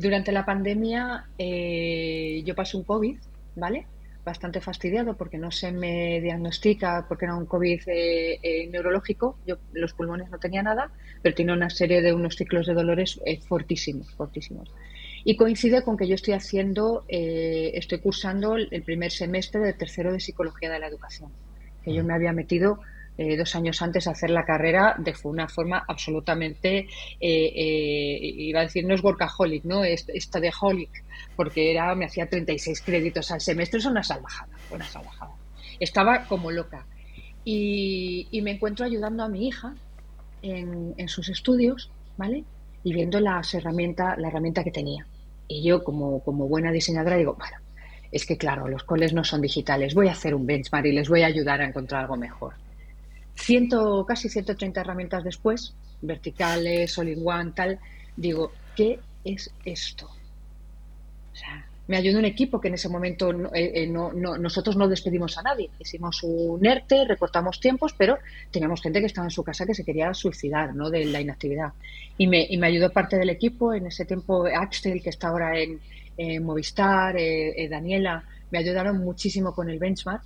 durante 0.00 0.32
la 0.32 0.44
pandemia 0.44 1.26
eh, 1.38 2.42
yo 2.44 2.54
pasé 2.54 2.76
un 2.76 2.84
COVID, 2.84 3.18
¿vale? 3.56 3.86
Bastante 4.24 4.60
fastidiado 4.60 5.16
porque 5.16 5.38
no 5.38 5.50
se 5.50 5.72
me 5.72 6.20
diagnostica, 6.20 7.06
porque 7.08 7.24
era 7.24 7.36
un 7.36 7.46
COVID 7.46 7.80
eh, 7.86 8.68
neurológico. 8.70 9.38
Yo 9.46 9.56
los 9.72 9.94
pulmones 9.94 10.30
no 10.30 10.38
tenía 10.38 10.62
nada, 10.62 10.90
pero 11.22 11.34
tenía 11.34 11.54
una 11.54 11.70
serie 11.70 12.02
de 12.02 12.12
unos 12.12 12.36
ciclos 12.36 12.66
de 12.66 12.74
dolores 12.74 13.20
fortísimos, 13.48 14.12
fortísimos. 14.14 14.70
Y 15.24 15.36
coincide 15.36 15.82
con 15.82 15.96
que 15.96 16.08
yo 16.08 16.14
estoy 16.14 16.34
haciendo, 16.34 17.04
eh, 17.08 17.72
estoy 17.74 17.98
cursando 17.98 18.56
el 18.56 18.82
primer 18.82 19.10
semestre 19.10 19.60
de 19.60 19.74
tercero 19.74 20.12
de 20.12 20.20
Psicología 20.20 20.70
de 20.70 20.78
la 20.78 20.86
Educación, 20.86 21.30
que 21.84 21.92
yo 21.94 22.04
me 22.04 22.14
había 22.14 22.32
metido 22.32 22.80
eh, 23.20 23.36
dos 23.36 23.54
años 23.54 23.82
antes 23.82 24.06
a 24.06 24.12
hacer 24.12 24.30
la 24.30 24.46
carrera 24.46 24.94
de 24.98 25.14
una 25.24 25.46
forma 25.46 25.84
absolutamente, 25.86 26.88
eh, 27.20 28.18
iba 28.22 28.60
a 28.60 28.62
decir, 28.62 28.86
no 28.86 28.94
es 28.94 29.04
workaholic, 29.04 29.64
¿no? 29.64 29.84
Es 29.84 30.06
studyholic, 30.14 31.04
porque 31.36 31.70
era, 31.70 31.94
me 31.94 32.06
hacía 32.06 32.28
36 32.28 32.80
créditos 32.80 33.30
al 33.30 33.42
semestre, 33.42 33.78
es 33.78 33.84
una 33.84 34.02
salvajada, 34.02 34.56
una 34.70 34.86
salvajada. 34.86 35.34
Estaba 35.78 36.24
como 36.24 36.50
loca. 36.50 36.86
Y, 37.44 38.40
me 38.42 38.52
encuentro 38.52 38.86
ayudando 38.86 39.22
a 39.22 39.28
mi 39.28 39.48
hija 39.48 39.74
en, 40.40 40.94
en 40.96 41.08
sus 41.08 41.28
estudios, 41.28 41.90
¿vale? 42.16 42.44
y 42.82 42.94
viendo 42.94 43.20
las 43.20 43.52
herramientas, 43.52 44.16
la 44.18 44.28
herramienta 44.28 44.64
que 44.64 44.70
tenía. 44.70 45.06
Y 45.46 45.62
yo, 45.62 45.84
como, 45.84 46.22
como 46.22 46.48
buena 46.48 46.72
diseñadora, 46.72 47.16
digo, 47.16 47.34
bueno, 47.34 47.58
es 48.12 48.24
que 48.24 48.38
claro, 48.38 48.66
los 48.66 48.84
coles 48.84 49.12
no 49.12 49.24
son 49.24 49.42
digitales, 49.42 49.94
voy 49.94 50.08
a 50.08 50.12
hacer 50.12 50.34
un 50.34 50.46
benchmark 50.46 50.86
y 50.86 50.92
les 50.92 51.08
voy 51.08 51.22
a 51.22 51.26
ayudar 51.26 51.60
a 51.60 51.66
encontrar 51.66 52.02
algo 52.02 52.16
mejor. 52.16 52.54
Ciento, 53.40 54.04
casi 54.06 54.28
130 54.28 54.80
herramientas 54.80 55.24
después, 55.24 55.74
verticales, 56.02 56.96
all-in-one, 56.98 57.52
tal, 57.52 57.78
digo, 58.16 58.52
¿qué 58.76 59.00
es 59.24 59.50
esto? 59.64 60.06
O 60.06 61.36
sea, 61.36 61.66
me 61.90 61.96
ayudó 61.96 62.20
un 62.20 62.24
equipo 62.24 62.60
que 62.60 62.68
en 62.68 62.74
ese 62.74 62.88
momento 62.88 63.32
eh, 63.52 63.82
eh, 63.82 63.86
no, 63.88 64.12
nosotros 64.12 64.76
no 64.76 64.86
despedimos 64.86 65.36
a 65.38 65.42
nadie. 65.42 65.70
Hicimos 65.80 66.22
un 66.22 66.64
ERTE, 66.64 67.04
recortamos 67.04 67.58
tiempos, 67.58 67.94
pero 67.98 68.18
teníamos 68.52 68.80
gente 68.80 69.00
que 69.00 69.06
estaba 69.06 69.26
en 69.26 69.32
su 69.32 69.42
casa 69.42 69.66
que 69.66 69.74
se 69.74 69.84
quería 69.84 70.14
suicidar 70.14 70.72
¿no? 70.72 70.88
de 70.88 71.06
la 71.06 71.20
inactividad. 71.20 71.72
Y 72.16 72.28
me, 72.28 72.46
y 72.48 72.58
me 72.58 72.68
ayudó 72.68 72.90
parte 72.90 73.16
del 73.16 73.30
equipo, 73.30 73.74
en 73.74 73.86
ese 73.86 74.04
tiempo 74.04 74.46
Axel, 74.46 75.02
que 75.02 75.10
está 75.10 75.28
ahora 75.28 75.58
en, 75.58 75.80
Movistar, 76.44 77.16
eh, 77.18 77.66
Daniela, 77.70 78.22
me 78.50 78.58
ayudaron 78.58 78.98
muchísimo 78.98 79.54
con 79.54 79.70
el 79.70 79.78
benchmark. 79.78 80.22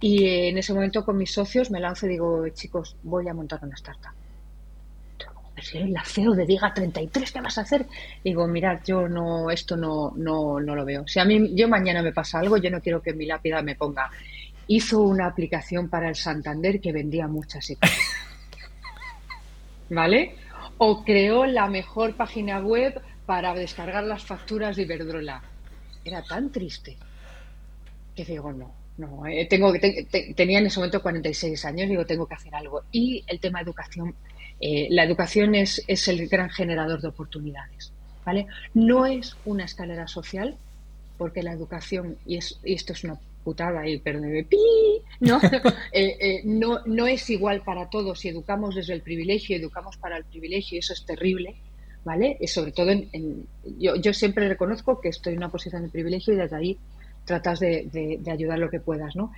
Y 0.00 0.48
en 0.48 0.58
ese 0.58 0.72
momento 0.72 1.04
con 1.04 1.16
mis 1.16 1.32
socios 1.32 1.70
me 1.70 1.80
lanzo 1.80 2.06
y 2.06 2.10
digo, 2.10 2.48
chicos, 2.48 2.96
voy 3.02 3.28
a 3.28 3.34
montar 3.34 3.60
una 3.62 3.74
startup 3.74 4.12
la 5.88 6.04
CEO 6.04 6.34
de 6.34 6.46
Diga 6.46 6.72
33, 6.72 7.32
¿qué 7.32 7.40
vas 7.40 7.58
a 7.58 7.62
hacer? 7.62 7.86
Digo, 8.24 8.46
mirad, 8.46 8.80
yo 8.84 9.08
no, 9.08 9.50
esto 9.50 9.76
no, 9.76 10.12
no, 10.16 10.60
no 10.60 10.74
lo 10.74 10.84
veo. 10.84 11.06
Si 11.06 11.18
a 11.18 11.24
mí, 11.24 11.54
yo 11.54 11.68
mañana 11.68 12.02
me 12.02 12.12
pasa 12.12 12.38
algo, 12.38 12.56
yo 12.56 12.70
no 12.70 12.80
quiero 12.80 13.02
que 13.02 13.12
mi 13.12 13.26
lápida 13.26 13.62
me 13.62 13.74
ponga. 13.74 14.10
Hizo 14.66 15.02
una 15.02 15.26
aplicación 15.26 15.88
para 15.88 16.08
el 16.08 16.14
Santander 16.14 16.80
que 16.80 16.92
vendía 16.92 17.26
muchas 17.26 17.72
¿Vale? 19.90 20.36
O 20.78 21.04
creó 21.04 21.46
la 21.46 21.68
mejor 21.68 22.16
página 22.16 22.60
web 22.60 23.00
para 23.26 23.54
descargar 23.54 24.04
las 24.04 24.24
facturas 24.24 24.76
de 24.76 24.82
Iberdrola. 24.82 25.42
Era 26.04 26.22
tan 26.22 26.50
triste 26.50 26.96
que 28.14 28.24
digo, 28.24 28.52
no, 28.52 28.72
no, 29.00 29.26
eh, 29.26 29.46
tengo, 29.48 29.72
tenía 30.36 30.58
en 30.58 30.66
ese 30.66 30.78
momento 30.78 31.02
46 31.02 31.64
años, 31.64 31.88
digo, 31.88 32.04
tengo 32.06 32.26
que 32.26 32.34
hacer 32.34 32.54
algo. 32.54 32.82
Y 32.92 33.24
el 33.26 33.40
tema 33.40 33.58
de 33.58 33.64
educación 33.64 34.14
eh, 34.60 34.88
la 34.90 35.04
educación 35.04 35.54
es, 35.54 35.82
es, 35.86 36.06
el 36.08 36.28
gran 36.28 36.50
generador 36.50 37.00
de 37.00 37.08
oportunidades. 37.08 37.92
¿vale? 38.24 38.46
No 38.74 39.06
es 39.06 39.34
una 39.46 39.64
escalera 39.64 40.06
social, 40.06 40.56
porque 41.16 41.42
la 41.42 41.52
educación, 41.52 42.18
y, 42.26 42.36
esto 42.36 42.92
es 42.92 43.04
una 43.04 43.18
putada 43.42 43.88
y 43.88 43.98
perdóneme, 43.98 44.46
¿no? 45.20 45.40
Eh, 45.92 46.42
¿no? 46.44 46.80
no, 46.84 47.06
es 47.06 47.30
igual 47.30 47.62
para 47.62 47.88
todos. 47.88 48.20
Si 48.20 48.28
educamos 48.28 48.74
desde 48.74 48.92
el 48.92 49.00
privilegio, 49.00 49.56
educamos 49.56 49.96
para 49.96 50.18
el 50.18 50.24
privilegio, 50.24 50.76
y 50.76 50.80
eso 50.80 50.92
es 50.92 51.04
terrible. 51.06 51.56
¿Vale? 52.02 52.38
Y 52.40 52.46
sobre 52.46 52.72
todo, 52.72 52.90
en, 52.90 53.46
yo, 53.78 53.94
yo, 53.96 54.14
siempre 54.14 54.48
reconozco 54.48 55.02
que 55.02 55.10
estoy 55.10 55.34
en 55.34 55.40
una 55.40 55.50
posición 55.50 55.82
de 55.82 55.90
privilegio 55.90 56.32
y 56.32 56.36
desde 56.38 56.56
ahí 56.56 56.78
tratas 57.30 57.60
de, 57.60 57.88
de, 57.92 58.18
de 58.20 58.30
ayudar 58.32 58.58
lo 58.58 58.70
que 58.70 58.80
puedas, 58.80 59.14
¿no? 59.14 59.30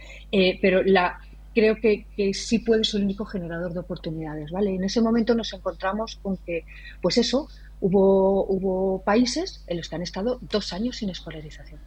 pero 0.62 0.83
la, 0.83 1.20
creo 1.55 1.76
que, 1.76 2.07
sí 2.35 2.59
puede 2.59 2.85
ser 2.85 3.00
el 3.00 3.05
único 3.07 3.24
generador 3.24 3.72
de 3.72 3.81
oportunidades, 3.81 4.50
¿vale? 4.50 4.74
En 4.74 4.85
ese 4.85 5.00
momento 5.00 5.35
nos 5.35 5.52
encontramos 5.52 6.18
con 6.22 6.37
que, 6.38 6.64
pues 7.00 7.18
eso, 7.18 7.48
hubo, 7.81 8.44
hubo 8.46 9.02
países 9.02 9.62
en 9.66 9.76
los 9.76 9.88
que 9.88 9.96
han 9.96 10.02
estado 10.02 10.38
dos 10.40 10.72
años 10.72 10.96
sin 10.96 11.11
escolarización. 11.11 11.81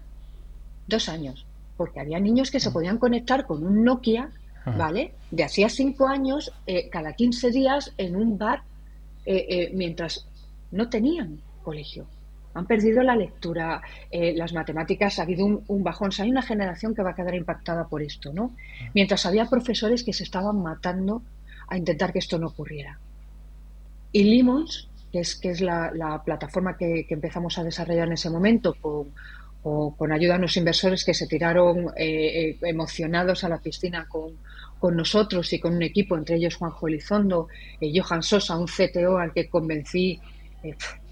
Dos 0.88 1.10
años. 1.10 1.46
Porque 1.78 2.00
había 2.00 2.20
niños 2.20 2.52
que 2.52 2.60
se 2.60 2.70
mm. 2.70 2.74
podían 2.74 2.98
conectar 2.98 3.46
con 3.46 3.66
un 3.66 3.84
Nokia, 3.84 4.30
¿vale? 4.78 5.14
De 5.32 5.44
hacía 5.44 5.70
cinco 5.70 6.08
años, 6.08 6.52
eh, 6.66 6.90
cada 6.90 7.14
15 7.14 7.52
días 7.52 7.94
en 7.98 8.16
un 8.16 8.38
bar, 8.38 8.64
eh, 9.26 9.46
eh, 9.50 9.72
mientras 9.74 10.28
no 10.72 10.90
tenían 10.90 11.42
colegio 11.64 12.08
han 12.56 12.66
perdido 12.66 13.04
la 13.04 13.16
lectura, 13.18 13.82
eh, 14.10 14.34
las 14.34 14.54
matemáticas, 14.54 15.20
ha 15.20 15.24
habido 15.24 15.46
un, 15.46 15.84
bajón. 15.84 16.10
hay 16.18 16.32
una 16.32 16.42
generación 16.42 16.96
que 16.96 17.04
va 17.04 17.12
a 17.12 17.16
quedar 17.16 17.36
impactada 17.36 17.88
por 17.88 18.02
esto, 18.02 18.32
¿no? 18.34 18.56
Mientras 18.94 19.26
había 19.26 19.46
profesores 19.46 20.04
que 20.04 20.14
se 20.14 20.24
estaban 20.24 20.64
matando 20.64 21.22
a 21.68 21.78
intentar 21.78 22.14
que 22.14 22.20
esto 22.20 22.40
no 22.40 22.48
ocurriera. 22.48 22.98
Y 24.14 24.24
Limons, 24.24 24.88
que 25.12 25.20
es, 25.20 25.36
que 25.36 25.50
es 25.50 25.60
la, 25.60 26.22
plataforma 26.24 26.78
que, 26.78 27.06
empezamos 27.10 27.58
a 27.58 27.64
desarrollar 27.66 28.08
en 28.08 28.14
ese 28.14 28.30
momento 28.30 28.74
con, 28.80 29.12
con 29.62 30.14
ayuda 30.14 30.36
de 30.36 30.40
unos 30.40 30.56
inversores 30.56 31.04
que 31.04 31.14
se 31.14 31.28
tiraron 31.28 31.90
eh, 31.98 32.52
eh, 32.52 32.58
emocionados 32.62 33.44
a 33.44 33.50
la 33.50 33.58
piscina 33.58 34.08
con, 34.08 34.38
con, 34.80 34.96
nosotros 34.96 35.52
y 35.52 35.60
con 35.60 35.76
un 35.76 35.84
equipo, 35.84 36.16
entre 36.16 36.38
ellos 36.38 36.56
Juanjo 36.56 36.88
Elizondo, 36.88 37.50
Johan 37.82 38.24
Sosa, 38.24 38.58
un 38.58 38.68
CTO 38.68 39.18
al 39.18 39.34
que 39.34 39.50
convencí, 39.50 40.22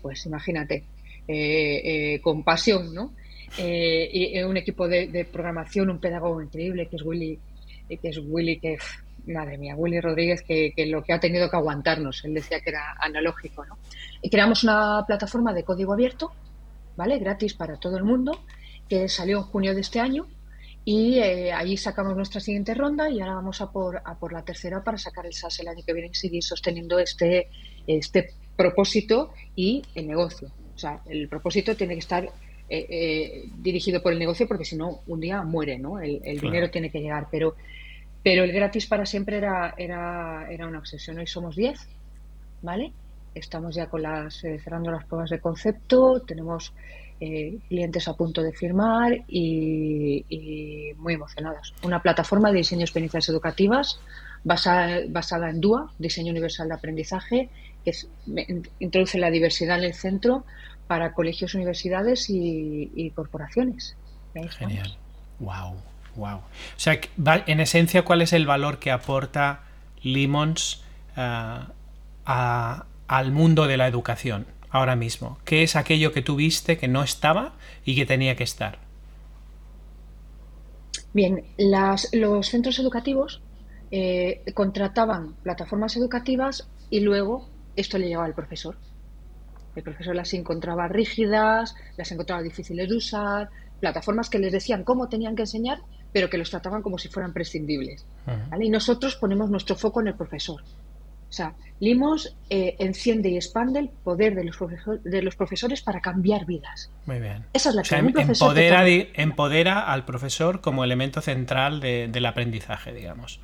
pues 0.02 0.26
imagínate, 0.26 0.86
eh, 1.28 2.16
eh, 2.16 2.22
con 2.22 2.44
pasión, 2.44 2.94
¿no? 2.94 3.14
Eh, 3.58 4.10
y 4.12 4.42
un 4.42 4.58
equipo 4.58 4.88
de, 4.88 5.28
programación, 5.32 5.90
un 5.90 6.00
pedagogo 6.00 6.42
increíble 6.42 6.88
que 6.90 6.98
es 6.98 7.02
Willy, 7.02 7.40
que 7.88 8.10
es 8.10 8.18
Willy, 8.18 8.60
que 8.60 8.78
madre 9.28 9.58
mía, 9.58 9.76
Willy 9.76 10.02
Rodríguez, 10.02 10.42
que, 10.42 10.74
lo 10.88 11.02
que 11.04 11.14
ha 11.14 11.20
tenido 11.20 11.50
que 11.50 11.56
aguantarnos, 11.56 12.26
él 12.26 12.34
decía 12.34 12.60
que 12.60 12.72
era 12.72 12.98
analógico, 13.00 13.64
¿no? 13.66 13.78
Y 14.22 14.30
creamos 14.30 14.64
una 14.64 15.06
plataforma 15.08 15.54
de 15.54 15.64
código 15.64 15.94
abierto, 15.94 16.34
¿vale? 16.98 17.20
Gratis 17.20 17.54
para 17.54 17.78
todo 17.78 17.96
el 17.96 18.04
mundo, 18.04 18.44
que 18.90 19.08
salió 19.08 19.38
en 19.38 19.44
junio 19.44 19.76
de 19.76 19.82
este 19.82 20.02
año 20.02 20.28
y 20.84 21.20
ahí 21.20 21.78
sacamos 21.78 22.18
nuestra 22.18 22.42
siguiente 22.42 22.74
ronda 22.74 23.10
y 23.10 23.22
ahora 23.22 23.36
vamos 23.36 23.62
a 23.62 23.72
por, 23.72 24.02
a 24.04 24.20
por 24.20 24.34
la 24.34 24.44
tercera 24.44 24.84
para 24.84 24.98
sacar 24.98 25.26
el 25.26 25.34
SAS 25.34 25.60
el 25.62 25.70
año 25.70 25.84
que 25.86 25.94
viene 25.94 26.10
y 26.12 26.16
seguir 26.16 26.44
sosteniendo 26.44 27.00
este, 27.00 27.50
este 27.88 28.34
propósito 28.58 29.32
y 29.56 29.84
el 29.96 30.08
negocio. 30.08 30.52
Sea, 30.84 31.00
el 31.06 31.30
propósito 31.30 31.78
tiene 31.78 31.94
que 31.94 32.02
estar 32.02 32.26
eh, 32.26 32.30
eh, 32.70 33.50
dirigido 33.58 34.02
por 34.02 34.12
el 34.12 34.20
negocio, 34.20 34.50
porque 34.50 34.66
si 34.66 34.76
no, 34.76 35.00
un 35.08 35.22
día 35.22 35.42
muere, 35.44 35.80
¿no? 35.80 35.98
El, 36.02 36.20
dinero 36.42 36.70
tiene 36.70 36.90
que 36.90 37.00
llegar, 37.00 37.28
pero, 37.32 37.56
pero 38.22 38.44
el 38.44 38.52
gratis 38.52 38.86
para 38.86 39.06
siempre 39.06 39.38
era, 39.38 39.76
era, 39.78 40.46
era 40.52 40.68
una 40.68 40.80
obsesión. 40.80 41.20
Hoy 41.20 41.28
somos 41.28 41.56
10, 41.56 41.88
¿vale? 42.64 42.92
Estamos 43.34 43.76
ya 43.76 43.86
con 43.86 44.02
las, 44.02 44.44
eh, 44.44 44.60
cerrando 44.60 44.92
las 44.92 45.06
pruebas 45.06 45.30
de 45.30 45.40
concepto, 45.40 46.22
tenemos 46.22 46.74
clientes 47.70 48.06
a 48.10 48.18
punto 48.18 48.44
de 48.44 48.52
firmar 48.52 49.24
y, 49.30 50.94
muy 50.98 51.14
emocionados. 51.14 51.74
Una 51.84 52.02
plataforma 52.02 52.52
de 52.52 52.58
diseño 52.58 52.80
de 52.80 52.86
experiencias 52.86 53.30
educativas 53.30 54.02
basada, 54.44 55.00
basada 55.08 55.50
en 55.50 55.62
DUA, 55.62 55.94
Diseño 55.98 56.32
Universal 56.32 56.68
de 56.68 56.74
Aprendizaje, 56.74 57.50
que 57.86 57.94
introduce 58.80 59.18
la 59.18 59.32
diversidad 59.32 59.78
en 59.78 59.86
el 59.86 59.94
centro 59.94 60.44
para 60.88 61.14
colegios, 61.14 61.56
universidades 61.56 62.30
y, 62.30 63.12
corporaciones. 63.16 63.96
Genial. 64.58 64.98
Wow, 65.40 65.76
wow. 66.16 66.38
O 66.38 66.42
sea, 66.78 67.00
en 67.48 67.60
esencia, 67.60 68.04
¿cuál 68.04 68.22
es 68.22 68.34
el 68.34 68.46
valor 68.46 68.80
que 68.80 68.92
aporta 68.92 69.64
Limons 70.02 70.84
eh, 71.16 71.60
al 72.26 73.32
mundo 73.32 73.68
de 73.68 73.78
la 73.78 73.88
educación 73.88 74.46
ahora 74.70 74.96
mismo? 74.96 75.38
¿Qué 75.46 75.64
es 75.64 75.76
aquello 75.76 76.12
que 76.12 76.22
tú 76.22 76.36
viste 76.36 76.78
que 76.78 76.88
no 76.88 77.04
estaba 77.04 77.54
y 77.86 77.96
que 77.96 78.06
tenía 78.06 78.36
que 78.36 78.44
estar? 78.44 78.80
Bien, 81.14 81.44
los 81.58 82.48
centros 82.48 82.80
educativos 82.80 83.42
eh, 83.92 84.42
contrataban 84.56 85.36
plataformas 85.44 85.96
educativas 85.96 86.68
y 86.90 87.02
luego 87.02 87.48
esto 87.76 88.00
le 88.00 88.08
llegaba 88.08 88.26
al 88.26 88.34
profesor. 88.34 88.76
El 89.76 89.84
profesor 89.84 90.16
las 90.16 90.34
encontraba 90.34 90.88
rígidas, 90.88 91.76
las 91.98 92.12
encontraba 92.12 92.42
difíciles 92.42 92.90
de 92.90 92.96
usar, 92.96 93.50
plataformas 93.80 94.30
que 94.30 94.40
les 94.40 94.52
decían 94.52 94.84
cómo 94.84 95.10
tenían 95.10 95.36
que 95.36 95.44
enseñar, 95.44 95.80
pero 96.12 96.30
que 96.30 96.38
los 96.38 96.50
trataban 96.50 96.82
como 96.82 96.98
si 96.98 97.10
fueran 97.10 97.34
prescindibles. 97.34 98.06
Y 98.60 98.70
nosotros 98.70 99.16
ponemos 99.16 99.50
nuestro 99.50 99.76
foco 99.76 100.02
en 100.02 100.08
el 100.08 100.16
profesor. 100.16 100.62
O 100.62 101.36
sea, 101.36 101.56
Limos 101.84 102.34
eh, 102.50 102.78
enciende 102.80 103.28
y 103.28 103.36
expande 103.36 103.80
el 103.80 103.90
poder 103.90 104.36
de 104.36 104.46
los, 104.46 104.58
de 105.04 105.22
los 105.22 105.36
profesores 105.36 105.82
para 105.82 106.00
cambiar 106.00 106.46
vidas. 106.46 106.90
Muy 107.06 107.20
bien. 107.20 107.44
Esa 107.52 107.70
es 107.70 107.76
la 107.76 107.82
o 107.82 108.22
empodera, 108.22 108.88
empodera, 108.88 109.92
al 109.92 110.06
profesor 110.06 110.62
como 110.62 110.86
elemento 110.86 111.20
central 111.20 111.82
del 111.82 112.26
aprendizaje, 112.26 112.94
digamos. 112.94 113.42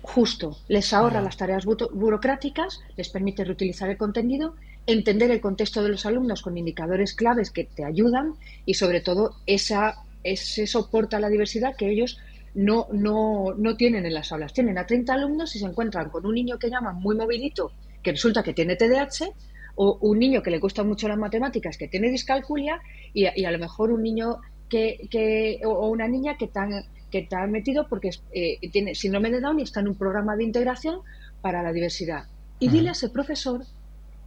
Justo, 0.00 0.56
les 0.68 0.94
ahorra 0.94 1.20
las 1.20 1.36
tareas 1.36 1.66
burocráticas, 1.66 2.80
les 2.96 3.10
permite 3.10 3.44
reutilizar 3.44 3.90
el 3.90 3.98
contenido 3.98 4.54
entender 4.86 5.30
el 5.30 5.40
contexto 5.40 5.82
de 5.82 5.88
los 5.88 6.06
alumnos 6.06 6.42
con 6.42 6.56
indicadores 6.56 7.14
claves 7.14 7.50
que 7.50 7.64
te 7.64 7.84
ayudan 7.84 8.34
y 8.64 8.74
sobre 8.74 9.00
todo 9.00 9.36
esa, 9.46 9.96
ese 10.22 10.66
soporte 10.66 11.16
a 11.16 11.20
la 11.20 11.28
diversidad 11.28 11.76
que 11.76 11.90
ellos 11.90 12.18
no, 12.54 12.86
no, 12.92 13.54
no 13.56 13.76
tienen 13.76 14.06
en 14.06 14.14
las 14.14 14.32
aulas. 14.32 14.52
Tienen 14.52 14.78
a 14.78 14.86
30 14.86 15.12
alumnos 15.12 15.54
y 15.56 15.58
se 15.58 15.66
encuentran 15.66 16.08
con 16.10 16.24
un 16.24 16.34
niño 16.34 16.58
que 16.58 16.70
llaman 16.70 16.96
muy 16.96 17.16
movilito, 17.16 17.72
que 18.02 18.12
resulta 18.12 18.42
que 18.42 18.54
tiene 18.54 18.76
TDAH, 18.76 19.28
o 19.74 19.98
un 20.00 20.18
niño 20.18 20.42
que 20.42 20.50
le 20.50 20.58
cuesta 20.58 20.82
mucho 20.82 21.06
las 21.06 21.18
matemáticas, 21.18 21.76
que 21.76 21.88
tiene 21.88 22.08
discalculia, 22.08 22.80
y, 23.12 23.26
a 23.26 23.50
lo 23.50 23.58
mejor 23.58 23.92
un 23.92 24.02
niño 24.02 24.38
que, 24.70 25.06
que 25.10 25.60
o 25.64 25.88
una 25.88 26.08
niña 26.08 26.36
que 26.38 26.48
tan 26.48 26.70
que 27.10 27.18
está 27.18 27.46
metido 27.46 27.86
porque 27.88 28.10
eh, 28.32 28.58
tiene 28.72 28.94
síndrome 28.94 29.30
de 29.30 29.40
Down 29.40 29.60
y 29.60 29.62
está 29.62 29.80
en 29.80 29.88
un 29.88 29.94
programa 29.94 30.36
de 30.36 30.44
integración 30.44 31.00
para 31.40 31.62
la 31.62 31.72
diversidad. 31.72 32.24
Y 32.58 32.68
dile 32.68 32.88
a 32.88 32.92
ese 32.92 33.10
profesor 33.10 33.64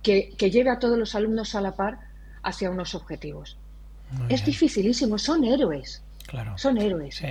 que, 0.03 0.35
lleve 0.37 0.69
a 0.69 0.79
todos 0.79 0.97
los 0.97 1.15
alumnos 1.15 1.55
a 1.55 1.61
la 1.61 1.75
par 1.75 1.99
hacia 2.43 2.69
unos 2.69 2.95
objetivos. 2.95 3.57
es 4.29 4.45
dificilísimo, 4.45 5.17
son 5.17 5.43
héroes. 5.43 6.01
Claro. 6.25 6.57
Son 6.57 6.77
héroes. 6.77 7.21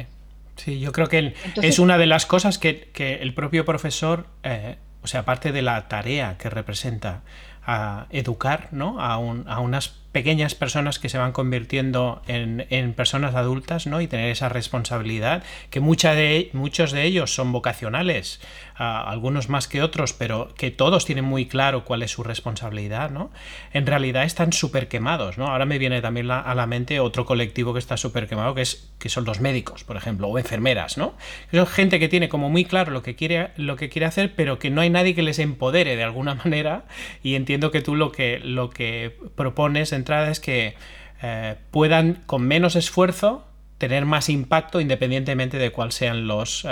Sí. 0.56 0.80
yo 0.80 0.92
creo 0.92 1.08
que 1.08 1.34
es 1.62 1.78
una 1.78 1.98
de 1.98 2.06
las 2.06 2.26
cosas 2.26 2.58
que, 2.58 2.90
el 3.20 3.34
propio 3.34 3.64
profesor, 3.64 4.26
eh, 4.42 4.76
o 5.02 5.06
sea, 5.06 5.20
aparte 5.20 5.52
de 5.52 5.62
la 5.62 5.88
tarea 5.88 6.36
que 6.38 6.50
representa 6.50 7.22
a 7.64 8.06
educar 8.10 8.68
¿no? 8.72 9.00
a, 9.00 9.14
a 9.14 9.60
unas 9.60 9.88
pequeñas 10.18 10.56
personas 10.56 10.98
que 10.98 11.08
se 11.08 11.16
van 11.16 11.30
convirtiendo 11.30 12.22
en, 12.26 12.66
en, 12.70 12.92
personas 12.92 13.36
adultas 13.36 13.86
¿no? 13.86 14.00
y 14.00 14.08
tener 14.08 14.32
esa 14.32 14.48
responsabilidad, 14.48 15.44
que 15.70 15.78
mucha 15.78 16.12
de, 16.12 16.50
muchos 16.54 16.90
de 16.90 17.04
ellos 17.04 17.32
son 17.32 17.52
vocacionales, 17.52 18.40
algunos 18.78 19.48
más 19.48 19.66
que 19.66 19.82
otros, 19.82 20.12
pero 20.12 20.54
que 20.56 20.70
todos 20.70 21.04
tienen 21.04 21.24
muy 21.24 21.46
claro 21.46 21.84
cuál 21.84 22.02
es 22.02 22.12
su 22.12 22.22
responsabilidad, 22.22 23.10
¿no? 23.10 23.30
en 23.72 23.86
realidad 23.86 24.24
están 24.24 24.52
súper 24.52 24.88
quemados. 24.88 25.36
¿no? 25.36 25.48
Ahora 25.48 25.66
me 25.66 25.78
viene 25.78 26.00
también 26.00 26.30
a 26.30 26.54
la 26.54 26.66
mente 26.66 27.00
otro 27.00 27.24
colectivo 27.24 27.72
que 27.72 27.80
está 27.80 27.96
súper 27.96 28.28
quemado, 28.28 28.54
que, 28.54 28.62
es, 28.62 28.90
que 28.98 29.08
son 29.08 29.24
los 29.24 29.40
médicos, 29.40 29.84
por 29.84 29.96
ejemplo, 29.96 30.28
o 30.28 30.38
enfermeras. 30.38 30.96
¿no? 30.96 31.14
Son 31.52 31.66
gente 31.66 31.98
que 31.98 32.08
tiene 32.08 32.28
como 32.28 32.50
muy 32.50 32.64
claro 32.64 32.92
lo 32.92 33.02
que, 33.02 33.16
quiere, 33.16 33.50
lo 33.56 33.76
que 33.76 33.88
quiere 33.88 34.06
hacer, 34.06 34.34
pero 34.36 34.58
que 34.58 34.70
no 34.70 34.80
hay 34.80 34.90
nadie 34.90 35.14
que 35.14 35.22
les 35.22 35.38
empodere 35.40 35.96
de 35.96 36.04
alguna 36.04 36.34
manera 36.44 36.84
y 37.22 37.34
entiendo 37.34 37.70
que 37.70 37.82
tú 37.82 37.96
lo 37.96 38.12
que, 38.12 38.38
lo 38.38 38.70
que 38.70 39.16
propones 39.34 39.92
es 40.30 40.40
que 40.40 40.74
eh, 41.22 41.56
puedan 41.70 42.14
con 42.26 42.42
menos 42.42 42.76
esfuerzo 42.76 43.44
tener 43.78 44.06
más 44.06 44.28
impacto 44.28 44.80
independientemente 44.80 45.56
de 45.56 45.70
cuáles 45.70 45.94
sean 45.94 46.26
los, 46.26 46.66
eh, 46.68 46.70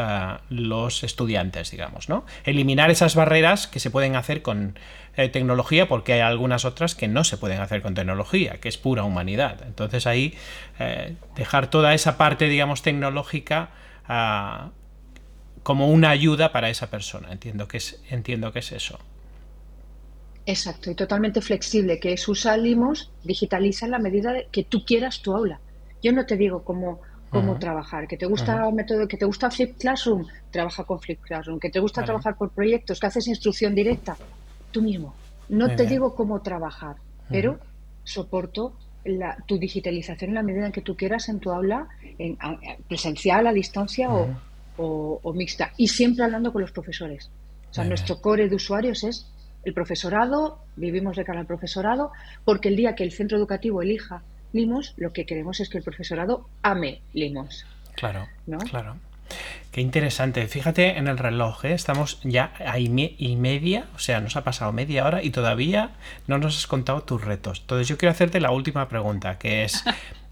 los 0.49 1.05
estudiantes, 1.05 1.71
digamos, 1.71 2.09
¿no? 2.09 2.25
Eliminar 2.45 2.91
esas 2.91 3.15
barreras 3.15 3.67
que 3.69 3.79
se 3.79 3.91
pueden 3.91 4.17
hacer 4.17 4.43
con 4.43 4.79
eh, 5.17 5.29
tecnología 5.29 5.87
porque 5.87 6.15
hay 6.15 6.21
algunas 6.21 6.65
otras 6.65 6.95
que 6.95 7.07
no 7.07 7.23
se 7.23 7.39
pueden 7.39 7.61
hacer 7.61 7.83
con 7.83 7.95
tecnología, 7.95 8.59
que 8.61 8.69
es 8.69 8.77
pura 8.77 9.05
humanidad. 9.05 9.63
Entonces 9.67 10.07
ahí 10.07 10.35
dejar 11.37 11.71
toda 11.71 11.95
esa 11.95 12.19
parte, 12.19 12.49
digamos, 12.49 12.83
tecnológica 12.83 13.71
como 15.63 15.89
una 15.89 16.11
ayuda 16.11 16.53
para 16.53 16.71
esa 16.71 16.91
persona. 16.91 17.33
Entiendo 17.33 17.67
que 17.67 17.79
es, 17.79 18.03
entiendo 18.11 18.53
que 18.53 18.61
es 18.61 18.73
eso. 18.73 18.99
Exacto, 20.47 20.93
y 20.93 20.95
totalmente 20.95 21.41
flexible, 21.41 21.99
que 21.99 22.13
es 22.13 22.29
usar 22.29 22.61
Limos, 22.61 23.11
digitaliza 23.25 23.87
en 23.87 23.91
la 23.91 23.99
medida 23.99 24.33
que 24.53 24.63
tú 24.63 24.85
quieras 24.85 25.21
tu 25.21 25.35
aula. 25.35 25.59
Yo 26.01 26.13
no 26.13 26.25
te 26.25 26.37
digo 26.37 26.63
cómo, 26.63 27.01
cómo 27.31 27.59
trabajar, 27.59 28.07
que 28.07 28.17
te 28.17 28.27
gusta 28.27 28.71
método, 28.71 29.09
que 29.09 29.17
te 29.17 29.25
gusta 29.25 29.51
Flip 29.51 29.77
Classroom, 29.77 30.25
trabaja 30.53 30.85
con 30.85 31.01
Flip 31.01 31.21
Classroom, 31.21 31.59
que 31.59 31.69
te 31.69 31.81
gusta 31.81 32.05
trabajar 32.05 32.37
por 32.37 32.51
proyectos, 32.51 33.01
que 33.01 33.07
haces 33.09 33.27
instrucción 33.27 33.75
directa, 33.75 34.17
tú 34.71 34.83
mismo. 34.83 35.15
No 35.49 35.75
te 35.75 35.85
digo 35.85 36.15
cómo 36.15 36.41
trabajar, 36.43 36.95
pero 37.29 37.59
soporto 38.05 38.77
la, 39.05 39.37
tu 39.47 39.59
digitalización 39.59 40.31
en 40.31 40.35
la 40.35 40.43
medida 40.45 40.67
en 40.67 40.73
que 40.73 40.81
tú 40.81 40.97
quieras 40.97 41.29
en 41.29 41.41
tu 41.41 41.51
aula, 41.51 41.89
en, 42.19 42.39
presencial, 42.89 43.49
a 43.49 43.53
distancia 43.53 44.11
o, 44.13 44.31
o, 44.77 45.33
mixta, 45.33 45.73
y 45.77 45.89
siempre 45.89 46.25
hablando 46.25 46.53
con 46.53 46.63
los 46.63 46.71
profesores. 46.71 47.31
O 47.69 47.75
sea, 47.75 47.85
nuestro 47.85 48.21
core 48.21 48.49
de 48.49 48.55
usuarios 48.55 49.03
es 49.03 49.27
el 49.67 49.75
profesorado, 49.75 50.61
vivimos 50.77 51.17
de 51.17 51.25
cara 51.25 51.41
al 51.41 51.47
profesorado, 51.47 52.13
porque 52.45 52.69
el 52.69 52.77
día 52.77 52.95
que 52.95 53.03
el 53.03 53.11
centro 53.11 53.37
educativo 53.37 53.83
elija 53.83 54.23
Limos, 54.53 54.95
lo 54.97 55.13
que 55.13 55.27
queremos 55.27 55.59
es 55.59 55.69
que 55.69 55.79
el 55.79 55.85
profesorado 55.85 56.49
ame 56.63 57.03
Limos. 57.13 57.67
Claro, 57.97 58.29
claro. 58.71 58.97
Qué 59.73 59.81
interesante. 59.81 60.47
Fíjate 60.47 60.99
en 60.99 61.09
el 61.09 61.19
reloj, 61.19 61.65
¿eh? 61.65 61.75
estamos 61.75 62.21
ya 62.23 62.53
a 62.65 62.79
y 62.79 63.37
media, 63.37 63.87
o 63.97 63.99
sea, 63.99 64.21
nos 64.21 64.37
ha 64.37 64.45
pasado 64.45 64.71
media 64.73 65.05
hora 65.05 65.21
y 65.25 65.31
todavía 65.31 65.91
no 66.29 66.39
nos 66.39 66.57
has 66.57 66.69
contado 66.69 67.03
tus 67.03 67.25
retos. 67.25 67.59
Entonces 67.63 67.89
yo 67.89 67.99
quiero 67.99 68.13
hacerte 68.13 68.39
la 68.39 68.53
última 68.53 68.89
pregunta, 68.89 69.37
que 69.37 69.65
es, 69.65 69.83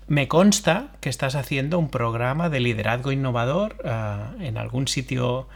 me 0.07 0.29
consta 0.29 0.93
que 1.01 1.09
estás 1.09 1.35
haciendo 1.35 1.81
un 1.81 1.91
programa 1.91 2.51
de 2.51 2.61
liderazgo 2.61 3.11
innovador 3.11 3.79
ah, 3.85 4.31
en 4.39 4.59
algún 4.59 4.87
sitio 4.87 5.49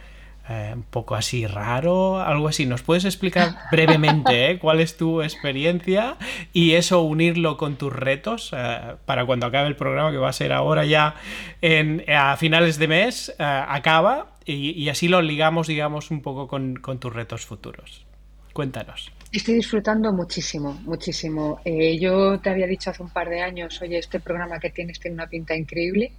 eh, 0.50 0.70
un 0.74 0.82
poco 0.82 1.14
así 1.14 1.46
raro, 1.46 2.20
algo 2.22 2.48
así. 2.48 2.64
¿Nos 2.64 2.80
puedes 2.80 3.04
explicar 3.04 3.56
brevemente 3.70 4.50
eh, 4.50 4.58
cuál 4.60 4.80
es 4.80 4.96
tu 4.96 5.20
experiencia 5.20 6.16
y 6.54 6.72
eso 6.72 7.02
unirlo 7.02 7.58
con 7.58 7.76
tus 7.76 7.92
retos 7.92 8.54
eh, 8.56 8.94
para 9.04 9.26
cuando 9.26 9.44
acabe 9.44 9.68
el 9.68 9.76
programa, 9.76 10.10
que 10.10 10.16
va 10.16 10.30
a 10.30 10.32
ser 10.32 10.54
ahora 10.54 10.86
ya 10.86 11.16
en, 11.60 12.02
a 12.08 12.34
finales 12.38 12.78
de 12.78 12.88
mes, 12.88 13.34
acaba 13.38 14.32
y, 14.46 14.88
así 14.88 15.08
lo 15.08 15.20
ligamos, 15.20 15.66
digamos, 15.66 16.10
un 16.10 16.22
poco 16.22 16.48
con, 16.48 16.80
tus 16.98 17.12
retos 17.12 17.44
futuros? 17.44 18.06
Cuéntanos. 18.54 19.12
Estoy 19.30 19.56
disfrutando 19.56 20.10
muchísimo, 20.14 20.80
muchísimo. 20.86 21.60
yo 22.00 22.40
te 22.40 22.48
había 22.48 22.66
dicho 22.66 22.88
hace 22.88 23.02
un 23.02 23.10
par 23.10 23.28
de 23.28 23.42
años, 23.42 23.82
oye, 23.82 23.98
este 23.98 24.18
programa 24.18 24.58
que 24.58 24.70
tienes 24.70 24.98
tiene 24.98 25.16
una 25.16 25.26
pinta 25.26 25.54
increíble 25.54 26.12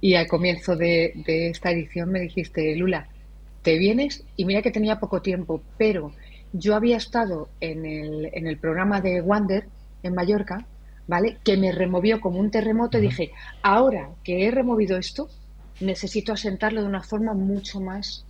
y 0.00 0.14
al 0.14 0.26
comienzo 0.26 0.74
de 0.74 1.12
esta 1.26 1.70
edición 1.70 2.10
me 2.10 2.20
dijiste, 2.20 2.74
Lula, 2.76 3.08
te 3.64 3.78
vienes 3.78 4.22
y 4.36 4.44
mira 4.44 4.62
que 4.62 4.70
tenía 4.70 5.00
poco 5.00 5.22
tiempo, 5.22 5.62
pero 5.78 6.12
yo 6.52 6.76
había 6.76 6.98
estado 6.98 7.48
en 7.60 7.86
el, 7.86 8.30
en 8.32 8.46
el 8.46 8.58
programa 8.58 9.00
de 9.00 9.22
Wander 9.22 9.66
en 10.02 10.14
Mallorca, 10.14 10.66
¿vale? 11.08 11.38
Que 11.42 11.56
me 11.56 11.72
removió 11.72 12.20
como 12.20 12.38
un 12.38 12.50
terremoto 12.50 12.98
y 12.98 13.00
dije, 13.00 13.32
ahora 13.62 14.10
que 14.22 14.46
he 14.46 14.50
removido 14.50 14.98
esto, 14.98 15.30
necesito 15.80 16.32
asentarlo 16.32 16.82
de 16.82 16.88
una 16.88 17.02
forma 17.02 17.32
mucho 17.32 17.80
más. 17.80 18.26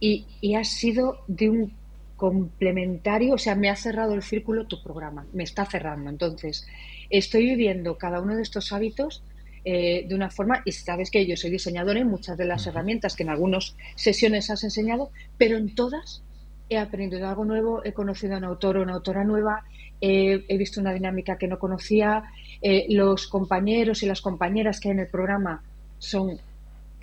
Y, 0.00 0.26
y 0.42 0.54
ha 0.54 0.64
sido 0.64 1.20
de 1.28 1.48
un 1.48 1.72
complementario, 2.16 3.34
o 3.34 3.38
sea, 3.38 3.54
me 3.54 3.70
ha 3.70 3.76
cerrado 3.76 4.12
el 4.12 4.22
círculo 4.22 4.66
tu 4.66 4.82
programa, 4.82 5.26
me 5.32 5.44
está 5.44 5.64
cerrando. 5.64 6.10
Entonces, 6.10 6.66
estoy 7.08 7.46
viviendo 7.46 7.96
cada 7.96 8.20
uno 8.20 8.36
de 8.36 8.42
estos 8.42 8.70
hábitos 8.70 9.22
eh, 9.64 10.04
de 10.06 10.14
una 10.14 10.30
forma, 10.30 10.62
y 10.64 10.72
sabes 10.72 11.10
que 11.10 11.26
yo 11.26 11.36
soy 11.36 11.50
diseñadora 11.50 12.00
en 12.00 12.08
muchas 12.08 12.36
de 12.36 12.44
las 12.44 12.66
herramientas 12.66 13.16
que 13.16 13.22
en 13.22 13.30
algunas 13.30 13.76
sesiones 13.94 14.50
has 14.50 14.64
enseñado, 14.64 15.10
pero 15.38 15.56
en 15.56 15.74
todas 15.74 16.22
he 16.68 16.78
aprendido 16.78 17.28
algo 17.28 17.44
nuevo, 17.44 17.84
he 17.84 17.92
conocido 17.92 18.34
a 18.34 18.38
un 18.38 18.44
autor 18.44 18.78
o 18.78 18.82
una 18.82 18.94
autora 18.94 19.24
nueva, 19.24 19.64
he 20.00 20.58
visto 20.58 20.80
una 20.80 20.92
dinámica 20.92 21.38
que 21.38 21.48
no 21.48 21.58
conocía, 21.58 22.24
eh, 22.66 22.86
los 22.88 23.26
compañeros 23.26 24.02
y 24.02 24.06
las 24.06 24.22
compañeras 24.22 24.80
que 24.80 24.88
hay 24.88 24.92
en 24.92 25.00
el 25.00 25.08
programa 25.08 25.62
son... 25.98 26.40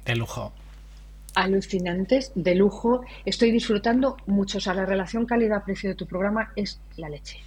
De 0.03 0.15
lujo. 0.15 0.51
Alucinantes, 1.35 2.31
de 2.33 2.55
lujo. 2.55 3.01
Estoy 3.25 3.51
disfrutando 3.51 4.17
mucho. 4.25 4.57
O 4.57 4.61
sea, 4.61 4.73
la 4.73 4.87
relación 4.87 5.27
calidad-precio 5.27 5.91
de 5.91 5.95
tu 5.95 6.07
programa 6.07 6.51
es 6.55 6.81
la 6.97 7.09
leche. 7.09 7.37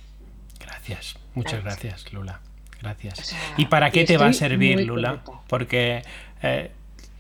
Gracias, 0.61 1.17
muchas 1.35 1.65
gracias, 1.65 2.13
Lula. 2.13 2.41
Gracias. 2.85 3.35
¿Y 3.57 3.67
para 3.67 3.91
qué 3.91 4.05
te 4.05 4.19
va 4.19 4.27
a 4.27 4.33
servir, 4.33 4.81
Lula? 4.83 5.23
Porque 5.49 6.03
eh, 6.43 6.71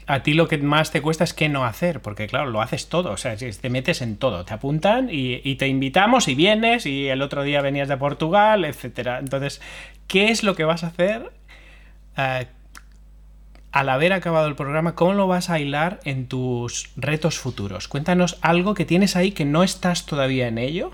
a 0.06 0.22
ti 0.22 0.34
lo 0.34 0.48
que 0.48 0.58
más 0.58 0.90
te 0.90 1.00
cuesta 1.00 1.24
es 1.24 1.32
qué 1.32 1.48
no 1.48 1.64
hacer, 1.64 2.00
porque 2.00 2.26
claro, 2.26 2.50
lo 2.50 2.60
haces 2.60 2.88
todo, 2.88 3.12
o 3.12 3.16
sea, 3.16 3.36
te 3.36 3.70
metes 3.70 4.02
en 4.02 4.16
todo, 4.16 4.44
te 4.44 4.52
apuntan 4.52 5.08
y, 5.10 5.54
te 5.56 5.68
invitamos 5.68 6.28
y 6.28 6.34
vienes 6.34 6.84
y 6.84 7.08
el 7.08 7.22
otro 7.22 7.42
día 7.42 7.62
venías 7.62 7.88
de 7.88 7.96
Portugal, 7.96 8.64
etcétera. 8.64 9.18
Entonces, 9.18 9.62
¿qué 10.06 10.28
es 10.28 10.42
lo 10.42 10.54
que 10.54 10.64
vas 10.64 10.84
a 10.84 10.88
hacer 10.88 11.32
eh, 12.18 12.46
al 13.72 13.88
haber 13.88 14.12
acabado 14.12 14.46
el 14.46 14.54
programa? 14.54 14.94
¿Cómo 14.94 15.14
lo 15.14 15.26
vas 15.26 15.48
a 15.48 15.58
hilar 15.58 16.00
en 16.04 16.26
tus 16.26 16.90
retos 16.96 17.38
futuros? 17.38 17.88
Cuéntanos 17.88 18.38
algo 18.42 18.74
que 18.74 18.84
tienes 18.84 19.16
ahí 19.16 19.32
que 19.32 19.46
no 19.46 19.62
estás 19.62 20.04
todavía 20.04 20.48
en 20.48 20.58
ello, 20.58 20.92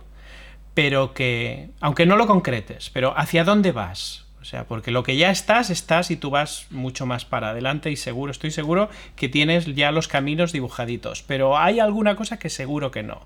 pero 0.74 1.14
que, 1.14 1.70
aunque 1.80 2.06
no 2.06 2.16
lo 2.16 2.28
concretes, 2.28 2.90
pero 2.90 3.18
¿hacia 3.18 3.42
dónde 3.42 3.72
vas? 3.72 4.29
O 4.50 4.52
sea, 4.52 4.64
porque 4.64 4.90
lo 4.90 5.04
que 5.04 5.16
ya 5.16 5.30
estás, 5.30 5.70
estás 5.70 6.10
y 6.10 6.16
tú 6.16 6.30
vas 6.30 6.66
mucho 6.70 7.06
más 7.06 7.24
para 7.24 7.50
adelante 7.50 7.92
y 7.92 7.94
seguro, 7.94 8.32
estoy 8.32 8.50
seguro 8.50 8.88
que 9.14 9.28
tienes 9.28 9.64
ya 9.76 9.92
los 9.92 10.08
caminos 10.08 10.50
dibujaditos. 10.50 11.22
Pero 11.22 11.56
hay 11.56 11.78
alguna 11.78 12.16
cosa 12.16 12.36
que 12.36 12.48
seguro 12.48 12.90
que 12.90 13.04
no. 13.04 13.20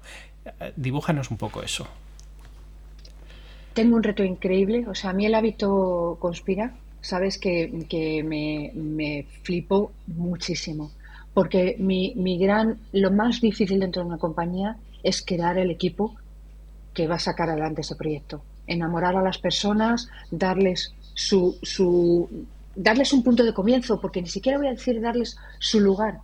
Eh, 0.45 0.75
dibújanos 0.77 1.31
un 1.31 1.39
poco 1.39 1.63
eso. 1.63 1.89
Tengo 3.73 3.97
un 3.97 4.03
reto 4.03 4.23
increíble. 4.23 4.85
O 4.87 4.95
sea, 4.95 5.11
a 5.11 5.13
mí 5.15 5.25
el 5.25 5.35
hábito 5.35 6.19
conspira. 6.21 6.75
Sabes 7.01 7.39
que, 7.39 7.71
me, 8.23 8.73
me 8.75 9.27
flipo 9.45 9.93
muchísimo. 10.07 10.93
Porque 11.33 11.77
mi, 11.79 12.13
mi 12.17 12.37
gran, 12.37 12.81
lo 12.93 13.11
más 13.11 13.41
difícil 13.41 13.81
dentro 13.81 14.03
de 14.03 14.09
una 14.09 14.19
compañía 14.19 14.77
es 15.03 15.25
crear 15.25 15.57
el 15.57 15.71
equipo 15.71 16.17
que 16.93 17.09
va 17.09 17.15
a 17.15 17.19
sacar 17.19 17.49
adelante 17.49 17.81
ese 17.81 17.97
proyecto 17.97 18.43
enamorar 18.67 19.17
a 19.17 19.23
las 19.23 19.39
personas, 19.39 20.09
darles 20.31 20.95
su, 21.15 21.57
su, 21.63 22.47
darles 22.75 23.13
un 23.13 23.23
punto 23.23 23.45
de 23.45 23.55
comienzo, 23.55 24.01
porque 24.01 24.21
ni 24.21 24.29
siquiera 24.29 24.59
voy 24.59 24.67
a 24.67 24.73
decir 24.73 25.01
darles 25.01 25.37
su 25.59 25.81
lugar. 25.81 26.19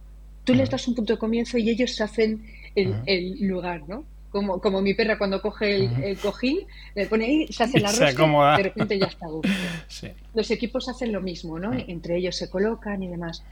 Tú 0.44 0.54
les 0.54 0.68
das 0.68 0.86
un 0.88 0.94
punto 0.94 1.14
de 1.14 1.18
comienzo 1.18 1.58
y 1.58 1.70
ellos 1.70 1.94
se 1.94 2.02
hacen 2.02 2.44
el, 2.74 3.46
lugar, 3.46 3.82
¿no? 3.88 4.04
Como, 4.30 4.60
como 4.60 4.80
mi 4.80 4.94
perra 4.94 5.18
cuando 5.18 5.42
coge 5.42 5.88
el, 6.10 6.16
cojín, 6.18 6.60
le 6.94 7.06
pone 7.06 7.24
ahí, 7.24 7.46
se 7.50 7.64
hace 7.64 7.80
la 7.80 7.90
rosca, 7.90 8.56
de 8.56 8.62
repente 8.62 8.98
ya 8.98 9.06
está 9.06 9.26
a 9.26 9.28
gusto. 9.28 9.48
Los 10.34 10.50
equipos 10.50 10.88
hacen 10.88 11.12
lo 11.12 11.20
mismo, 11.20 11.58
¿no? 11.58 11.72
Entre 11.72 12.16
ellos 12.16 12.36
se 12.36 12.48
colocan 12.48 13.02
y 13.02 13.08
demás. 13.08 13.42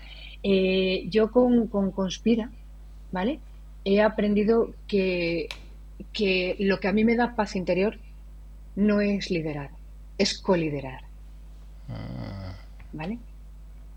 Eh, 0.43 1.07
yo 1.09 1.33
con, 1.33 1.67
con 1.67 1.91
Conspira, 1.91 2.51
¿vale? 3.11 3.41
He 3.85 4.01
aprendido 4.01 4.73
que, 4.87 5.49
que 6.13 6.57
lo 6.61 6.79
que 6.79 6.89
a 6.89 6.93
mí 6.93 7.05
me 7.05 7.17
da 7.17 7.35
paz 7.35 7.57
interior 7.57 7.99
no 8.77 9.01
es 9.01 9.31
liderar, 9.31 9.71
es 10.17 10.39
coliderar. 10.39 11.08
¿Vale? 12.93 13.19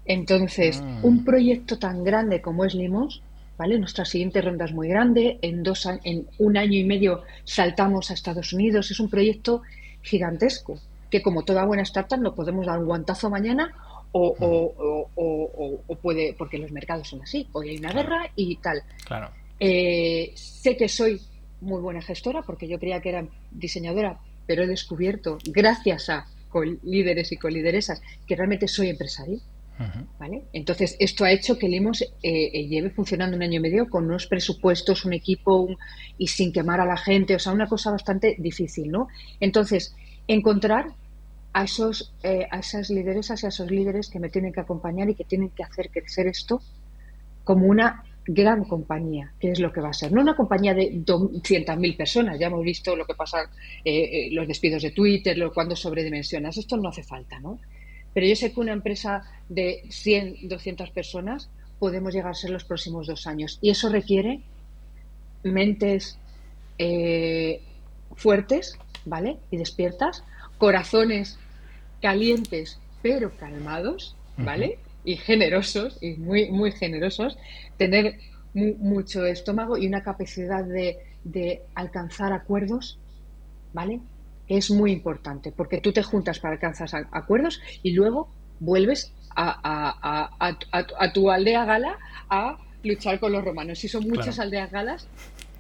Entonces, 0.06 0.82
ah. 0.84 1.00
un 1.04 1.24
proyecto 1.24 1.78
tan 1.78 2.04
grande 2.04 2.42
como 2.42 2.66
es 2.66 2.74
Limos, 2.74 3.22
¿vale? 3.58 3.78
Nuestra 3.78 4.06
siguiente 4.06 4.42
ronda 4.42 4.66
es 4.66 4.74
muy 4.74 4.88
grande, 4.88 5.38
en, 5.42 5.64
dos, 5.64 5.88
en 6.04 6.28
un 6.40 6.58
año 6.58 6.78
y 6.78 6.84
medio 6.84 7.22
saltamos 7.44 8.10
a 8.10 8.16
Estados 8.16 8.54
Unidos, 8.54 8.90
es 8.92 9.00
un 9.00 9.10
proyecto 9.10 9.62
gigantesco, 10.02 10.80
que 11.10 11.22
como 11.22 11.44
toda 11.44 11.66
buena 11.66 11.84
startup 11.84 12.20
no 12.20 12.34
podemos 12.34 12.66
dar 12.66 12.80
un 12.80 12.86
guantazo 12.86 13.30
mañana 13.30 13.72
o, 14.14 15.08
o, 15.16 15.96
puede, 16.02 16.34
porque 16.34 16.58
los 16.58 16.72
mercados 16.72 17.10
son 17.10 17.22
así, 17.22 17.48
hoy 17.54 17.70
hay 17.70 17.78
una 17.78 17.94
guerra 17.94 18.32
y 18.36 18.56
tal. 18.58 18.82
Claro. 19.06 19.30
Eh, 19.60 20.32
sé 20.36 20.76
que 20.76 20.90
soy 20.90 21.22
muy 21.62 21.80
buena 21.82 22.02
gestora 22.02 22.42
porque 22.42 22.68
yo 22.68 22.80
creía 22.80 23.00
que 23.00 23.10
era 23.10 23.28
diseñadora, 23.52 24.20
pero 24.48 24.64
he 24.64 24.68
descubierto, 24.68 25.38
gracias 25.46 26.10
a 26.10 26.26
líderes 26.84 27.32
y 27.32 27.38
colideresas, 27.38 28.02
que 28.28 28.36
realmente 28.36 28.68
soy 28.68 28.90
empresario. 28.90 29.40
¿Vale? 30.20 30.44
Entonces, 30.54 30.96
esto 31.00 31.24
ha 31.24 31.32
hecho 31.32 31.58
que 31.58 31.68
Limos 31.68 32.04
eh, 32.04 32.10
eh, 32.22 32.68
lleve 32.68 32.92
funcionando 32.92 33.36
un 33.36 33.42
año 33.42 33.58
y 33.58 33.64
medio 33.64 33.90
con 33.90 34.06
unos 34.06 34.28
presupuestos, 34.28 35.06
un 35.06 35.14
equipo 35.14 35.70
y 36.20 36.28
sin 36.28 36.54
quemar 36.54 36.80
a 36.80 36.86
la 36.86 36.98
gente, 36.98 37.34
o 37.34 37.40
sea, 37.40 37.52
una 37.52 37.66
cosa 37.66 37.90
bastante 37.90 38.36
difícil, 38.38 38.92
¿no? 38.92 39.08
Entonces, 39.40 39.96
encontrar 40.28 40.94
a, 41.54 41.64
esos, 41.64 42.14
eh, 42.22 42.48
a 42.52 42.60
esas 42.60 42.92
lideresas 42.92 43.42
y 43.42 43.48
a 43.48 43.50
esos 43.50 43.72
líderes 43.72 44.10
que 44.10 44.20
me 44.20 44.30
tienen 44.30 44.54
que 44.54 44.60
acompañar 44.60 45.10
y 45.10 45.16
que 45.16 45.26
tienen 45.26 45.50
que 45.50 45.64
hacer 45.64 45.90
crecer 45.90 46.28
esto 46.28 46.62
como 47.44 47.66
una 47.66 48.04
gran 48.26 48.64
compañía, 48.66 49.34
que 49.40 49.52
es 49.52 49.60
lo 49.60 49.72
que 49.72 49.82
va 49.82 49.90
a 49.90 49.94
ser. 49.94 50.12
No 50.12 50.22
una 50.22 50.36
compañía 50.36 50.74
de 50.74 50.92
200.000 50.94 51.98
personas, 51.98 52.40
ya 52.40 52.48
hemos 52.48 52.64
visto 52.64 52.96
lo 52.96 53.06
que 53.06 53.16
pasa, 53.16 53.50
eh, 53.84 54.04
eh, 54.04 54.30
los 54.32 54.48
despidos 54.48 54.84
de 54.84 54.92
Twitter, 54.92 55.38
lo, 55.38 55.54
cuando 55.54 55.76
sobredimensionas, 55.76 56.58
esto 56.58 56.78
no 56.78 56.90
hace 56.90 57.04
falta, 57.04 57.40
¿no? 57.40 57.60
Pero 58.14 58.28
yo 58.28 58.36
sé 58.36 58.54
que 58.54 58.60
una 58.60 58.74
empresa 58.74 59.24
de 59.50 59.84
100, 59.90 60.48
200 60.48 60.90
personas 60.92 61.50
podemos 61.80 62.14
llegar 62.14 62.32
a 62.32 62.36
ser 62.36 62.52
los 62.52 62.64
próximos 62.64 63.08
dos 63.08 63.26
años 63.26 63.58
y 63.62 63.70
eso 63.70 63.90
requiere 63.90 64.42
mentes 65.44 66.20
eh, 66.78 67.62
fuertes, 68.16 68.78
¿vale? 69.06 69.38
Y 69.50 69.58
despiertas, 69.58 70.24
corazones 70.58 71.40
calientes 72.02 72.80
pero 73.02 73.36
calmados, 73.36 74.16
¿vale? 74.38 74.78
Y 75.04 75.16
generosos, 75.18 75.98
y 76.02 76.14
muy, 76.14 76.50
muy 76.50 76.72
generosos, 76.72 77.38
tener 77.78 78.20
mucho 78.54 79.26
estómago 79.26 79.78
y 79.78 79.88
una 79.88 80.04
capacidad 80.04 80.64
de, 80.64 80.98
de, 81.24 81.62
alcanzar 81.74 82.34
acuerdos, 82.34 83.00
¿vale? 83.74 84.02
Es 84.48 84.70
muy 84.70 84.92
importante, 84.92 85.52
porque 85.52 85.80
tú 85.80 85.94
te 85.94 86.04
juntas 86.04 86.40
para 86.40 86.56
alcanzar 86.56 87.08
acuerdos 87.12 87.62
y 87.82 87.94
luego 87.94 88.30
vuelves 88.60 89.14
a, 89.36 90.30
a, 90.40 91.14
tu 91.14 91.32
aldea 91.32 91.66
gala 91.66 91.98
a 92.30 92.58
luchar 92.84 93.20
con 93.20 93.32
los 93.32 93.44
romanos. 93.44 93.84
Y 93.84 93.88
son 93.88 94.08
muchas 94.08 94.40
aldeas 94.40 94.72
galas 94.72 95.08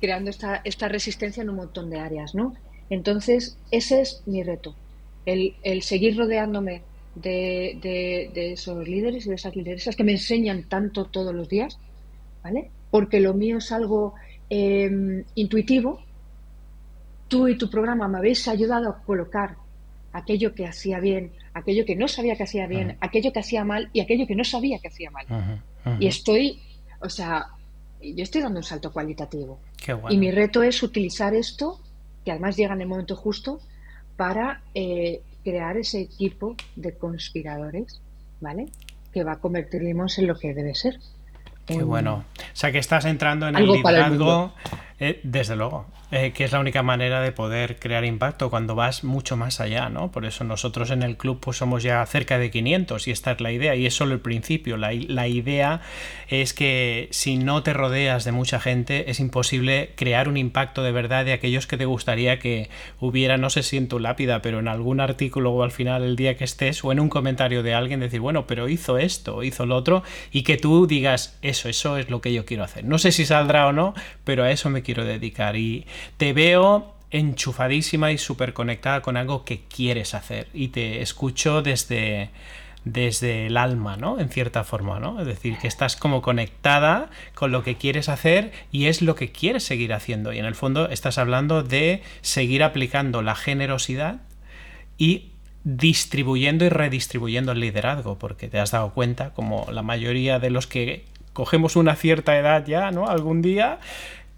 creando 0.01 0.29
esta, 0.29 0.61
esta 0.63 0.89
resistencia 0.89 1.41
en 1.41 1.49
un 1.49 1.55
montón 1.55 1.89
de 1.89 1.99
áreas, 1.99 2.35
¿no? 2.35 2.55
Entonces, 2.89 3.57
ese 3.71 4.01
es 4.01 4.21
mi 4.25 4.43
reto, 4.43 4.75
el, 5.25 5.55
el 5.63 5.81
seguir 5.81 6.17
rodeándome 6.17 6.81
de, 7.15 8.51
esos 8.53 8.87
líderes 8.87 9.25
y 9.25 9.29
de 9.29 9.35
esas 9.35 9.55
lideresas 9.55 9.95
que 9.95 10.03
me 10.03 10.13
enseñan 10.13 10.63
tanto 10.63 11.05
todos 11.05 11.33
los 11.33 11.49
días, 11.49 11.77
¿vale? 12.43 12.69
Porque 12.89 13.19
lo 13.19 13.33
mío 13.33 13.57
es 13.57 13.71
algo 13.71 14.15
em, 14.49 15.23
intuitivo. 15.35 16.01
Tú 17.27 17.47
y 17.47 17.57
tu 17.57 17.69
programa 17.69 18.07
me 18.07 18.17
habéis 18.17 18.47
ayudado 18.47 18.89
a 18.89 19.01
colocar 19.03 19.55
aquello 20.13 20.53
que 20.53 20.67
hacía 20.67 20.99
bien, 20.99 21.31
aquello 21.53 21.85
que 21.85 21.95
no 21.95 22.07
sabía 22.07 22.35
que 22.35 22.43
hacía 22.43 22.67
bien, 22.67 22.97
aquello 22.99 23.31
que 23.31 23.39
hacía 23.39 23.63
mal 23.63 23.89
y 23.93 24.01
aquello 24.01 24.27
que 24.27 24.35
no 24.35 24.43
sabía 24.43 24.79
que 24.79 24.89
hacía 24.89 25.11
mal. 25.11 25.61
Y 25.99 26.07
estoy, 26.07 26.59
o 26.99 27.09
sea, 27.09 27.47
yo 28.01 28.23
estoy 28.23 28.41
dando 28.41 28.59
un 28.59 28.63
salto 28.63 28.91
cualitativo. 28.91 29.59
Y 30.09 30.17
mi 30.17 30.31
reto 30.31 30.63
es 30.63 30.83
utilizar 30.83 31.33
esto, 31.33 31.79
que 32.25 32.31
además 32.31 32.57
llega 32.57 32.73
en 32.73 32.81
el 32.81 32.87
momento 32.87 33.15
justo, 33.15 33.59
para 34.17 34.61
eh, 34.75 35.21
crear 35.43 35.77
ese 35.77 36.01
equipo 36.01 36.55
de 36.75 36.97
conspiradores, 36.97 38.01
¿vale? 38.39 38.67
Que 39.13 39.23
va 39.23 39.33
a 39.33 39.39
convertir 39.39 39.83
Limos 39.83 40.17
en 40.19 40.27
lo 40.27 40.37
que 40.37 40.53
debe 40.53 40.75
ser. 40.75 40.99
Qué 41.65 41.83
bueno. 41.83 42.25
O 42.37 42.55
sea 42.55 42.71
que 42.71 42.79
estás 42.79 43.05
entrando 43.05 43.47
en 43.47 43.55
el 43.55 43.65
liderazgo, 43.67 44.53
eh, 45.03 45.19
desde 45.23 45.55
luego, 45.55 45.87
eh, 46.11 46.31
que 46.31 46.43
es 46.43 46.51
la 46.51 46.59
única 46.59 46.83
manera 46.83 47.21
de 47.21 47.31
poder 47.31 47.79
crear 47.79 48.05
impacto 48.05 48.51
cuando 48.51 48.75
vas 48.75 49.03
mucho 49.03 49.35
más 49.35 49.59
allá, 49.59 49.89
¿no? 49.89 50.11
Por 50.11 50.25
eso 50.25 50.43
nosotros 50.43 50.91
en 50.91 51.01
el 51.01 51.17
club 51.17 51.39
pues 51.41 51.57
somos 51.57 51.81
ya 51.81 52.05
cerca 52.05 52.37
de 52.37 52.51
500 52.51 53.07
y 53.07 53.11
esta 53.11 53.31
es 53.31 53.41
la 53.41 53.51
idea 53.51 53.75
y 53.75 53.87
es 53.87 53.95
solo 53.95 54.13
el 54.13 54.19
principio. 54.19 54.77
La, 54.77 54.91
la 54.93 55.27
idea 55.27 55.81
es 56.27 56.53
que 56.53 57.07
si 57.09 57.37
no 57.37 57.63
te 57.63 57.73
rodeas 57.73 58.25
de 58.25 58.31
mucha 58.31 58.59
gente 58.59 59.09
es 59.09 59.19
imposible 59.19 59.93
crear 59.95 60.29
un 60.29 60.37
impacto 60.37 60.83
de 60.83 60.91
verdad 60.91 61.25
de 61.25 61.33
aquellos 61.33 61.65
que 61.65 61.77
te 61.77 61.85
gustaría 61.85 62.37
que 62.37 62.69
hubiera, 62.99 63.37
no 63.37 63.49
sé 63.49 63.63
si 63.63 63.77
en 63.77 63.87
tu 63.87 63.97
lápida, 63.97 64.43
pero 64.43 64.59
en 64.59 64.67
algún 64.67 64.99
artículo 64.99 65.51
o 65.51 65.63
al 65.63 65.71
final 65.71 66.03
el 66.03 66.15
día 66.15 66.37
que 66.37 66.43
estés 66.43 66.83
o 66.83 66.91
en 66.91 66.99
un 66.99 67.09
comentario 67.09 67.63
de 67.63 67.73
alguien 67.73 68.01
decir, 68.01 68.19
bueno, 68.19 68.45
pero 68.45 68.69
hizo 68.69 68.99
esto, 68.99 69.41
hizo 69.41 69.65
lo 69.65 69.77
otro 69.77 70.03
y 70.31 70.43
que 70.43 70.57
tú 70.57 70.85
digas, 70.85 71.39
eso, 71.41 71.69
eso 71.69 71.97
es 71.97 72.11
lo 72.11 72.21
que 72.21 72.33
yo 72.33 72.45
quiero 72.45 72.63
hacer. 72.63 72.85
No 72.85 72.99
sé 72.99 73.11
si 73.11 73.25
saldrá 73.25 73.65
o 73.65 73.71
no, 73.71 73.95
pero 74.23 74.43
a 74.43 74.51
eso 74.51 74.69
me 74.69 74.83
quiero 74.83 74.90
dedicar 74.93 75.55
y 75.55 75.85
te 76.17 76.33
veo 76.33 76.93
enchufadísima 77.11 78.11
y 78.11 78.17
súper 78.17 78.53
conectada 78.53 79.01
con 79.01 79.17
algo 79.17 79.43
que 79.43 79.61
quieres 79.61 80.13
hacer. 80.13 80.47
Y 80.53 80.69
te 80.69 81.01
escucho 81.01 81.61
desde, 81.61 82.29
desde 82.85 83.47
el 83.47 83.57
alma, 83.57 83.97
¿no? 83.97 84.19
En 84.19 84.29
cierta 84.29 84.63
forma, 84.63 84.99
¿no? 84.99 85.19
Es 85.19 85.27
decir, 85.27 85.57
que 85.57 85.67
estás 85.67 85.95
como 85.95 86.21
conectada 86.21 87.09
con 87.35 87.51
lo 87.51 87.63
que 87.63 87.75
quieres 87.75 88.09
hacer 88.09 88.51
y 88.71 88.85
es 88.85 89.01
lo 89.01 89.15
que 89.15 89.31
quieres 89.31 89.63
seguir 89.63 89.93
haciendo. 89.93 90.33
Y 90.33 90.39
en 90.39 90.45
el 90.45 90.55
fondo 90.55 90.89
estás 90.89 91.17
hablando 91.17 91.63
de 91.63 92.01
seguir 92.21 92.63
aplicando 92.63 93.21
la 93.21 93.35
generosidad 93.35 94.21
y 94.97 95.31
distribuyendo 95.63 96.65
y 96.65 96.69
redistribuyendo 96.69 97.51
el 97.51 97.59
liderazgo, 97.59 98.17
porque 98.17 98.47
te 98.47 98.59
has 98.59 98.71
dado 98.71 98.93
cuenta, 98.93 99.31
como 99.31 99.67
la 99.71 99.83
mayoría 99.83 100.39
de 100.39 100.49
los 100.49 100.65
que 100.65 101.05
cogemos 101.33 101.75
una 101.75 101.95
cierta 101.95 102.37
edad 102.37 102.65
ya, 102.65 102.91
¿no? 102.91 103.07
Algún 103.07 103.41
día, 103.41 103.79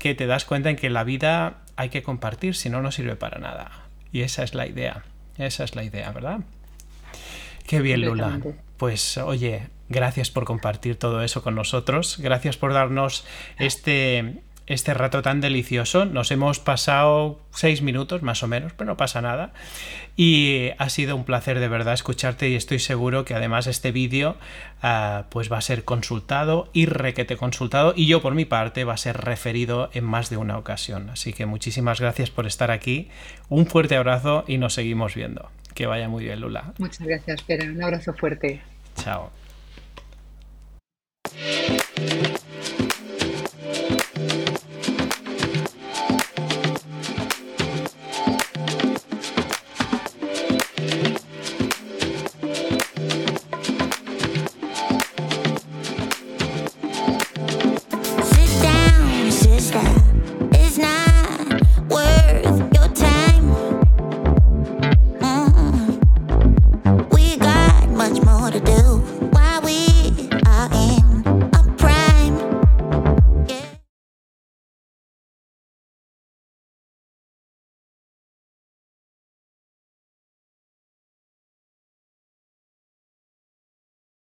que 0.03 0.15
te 0.15 0.27
das 0.27 0.43
cuenta 0.43 0.69
en 0.69 0.75
que 0.75 0.89
la 0.89 1.05
vida 1.05 1.61
hay 1.77 1.87
que 1.87 2.03
compartir, 2.03 2.57
si 2.57 2.69
no, 2.69 2.81
no 2.81 2.91
sirve 2.91 3.15
para 3.15 3.39
nada. 3.39 3.71
Y 4.11 4.23
esa 4.23 4.43
es 4.43 4.53
la 4.53 4.67
idea, 4.67 5.05
esa 5.37 5.63
es 5.63 5.77
la 5.77 5.85
idea, 5.85 6.11
¿verdad? 6.11 6.41
Qué 7.65 7.79
bien, 7.79 8.01
Lula. 8.01 8.41
Pues 8.75 9.17
oye, 9.17 9.69
gracias 9.87 10.29
por 10.29 10.43
compartir 10.43 10.97
todo 10.97 11.23
eso 11.23 11.41
con 11.41 11.55
nosotros. 11.55 12.17
Gracias 12.19 12.57
por 12.57 12.73
darnos 12.73 13.23
este, 13.59 14.41
este 14.67 14.93
rato 14.93 15.21
tan 15.21 15.41
delicioso. 15.41 16.05
Nos 16.05 16.31
hemos 16.31 16.59
pasado 16.59 17.39
seis 17.51 17.81
minutos 17.81 18.21
más 18.21 18.43
o 18.43 18.47
menos, 18.47 18.73
pero 18.73 18.89
no 18.89 18.97
pasa 18.97 19.21
nada. 19.21 19.53
Y 20.15 20.69
ha 20.77 20.89
sido 20.89 21.15
un 21.15 21.25
placer 21.25 21.59
de 21.59 21.67
verdad 21.67 21.93
escucharte 21.93 22.49
y 22.49 22.55
estoy 22.55 22.79
seguro 22.79 23.25
que 23.25 23.33
además 23.33 23.67
este 23.67 23.91
vídeo 23.91 24.37
ah, 24.81 25.25
pues 25.29 25.51
va 25.51 25.57
a 25.57 25.61
ser 25.61 25.83
consultado 25.83 26.69
y 26.73 26.85
requete 26.85 27.35
consultado 27.35 27.93
y 27.95 28.07
yo 28.07 28.21
por 28.21 28.35
mi 28.35 28.45
parte 28.45 28.83
va 28.83 28.93
a 28.93 28.97
ser 28.97 29.17
referido 29.17 29.89
en 29.93 30.05
más 30.05 30.29
de 30.29 30.37
una 30.37 30.57
ocasión. 30.57 31.09
Así 31.09 31.33
que 31.33 31.45
muchísimas 31.45 31.99
gracias 31.99 32.29
por 32.29 32.45
estar 32.45 32.71
aquí. 32.71 33.09
Un 33.49 33.65
fuerte 33.65 33.95
abrazo 33.95 34.45
y 34.47 34.57
nos 34.57 34.73
seguimos 34.73 35.15
viendo. 35.15 35.49
Que 35.73 35.87
vaya 35.87 36.07
muy 36.07 36.23
bien, 36.23 36.39
Lula. 36.39 36.73
Muchas 36.77 37.05
gracias, 37.05 37.41
Pera. 37.41 37.65
Un 37.65 37.83
abrazo 37.83 38.13
fuerte. 38.13 38.61
Chao. 38.95 39.31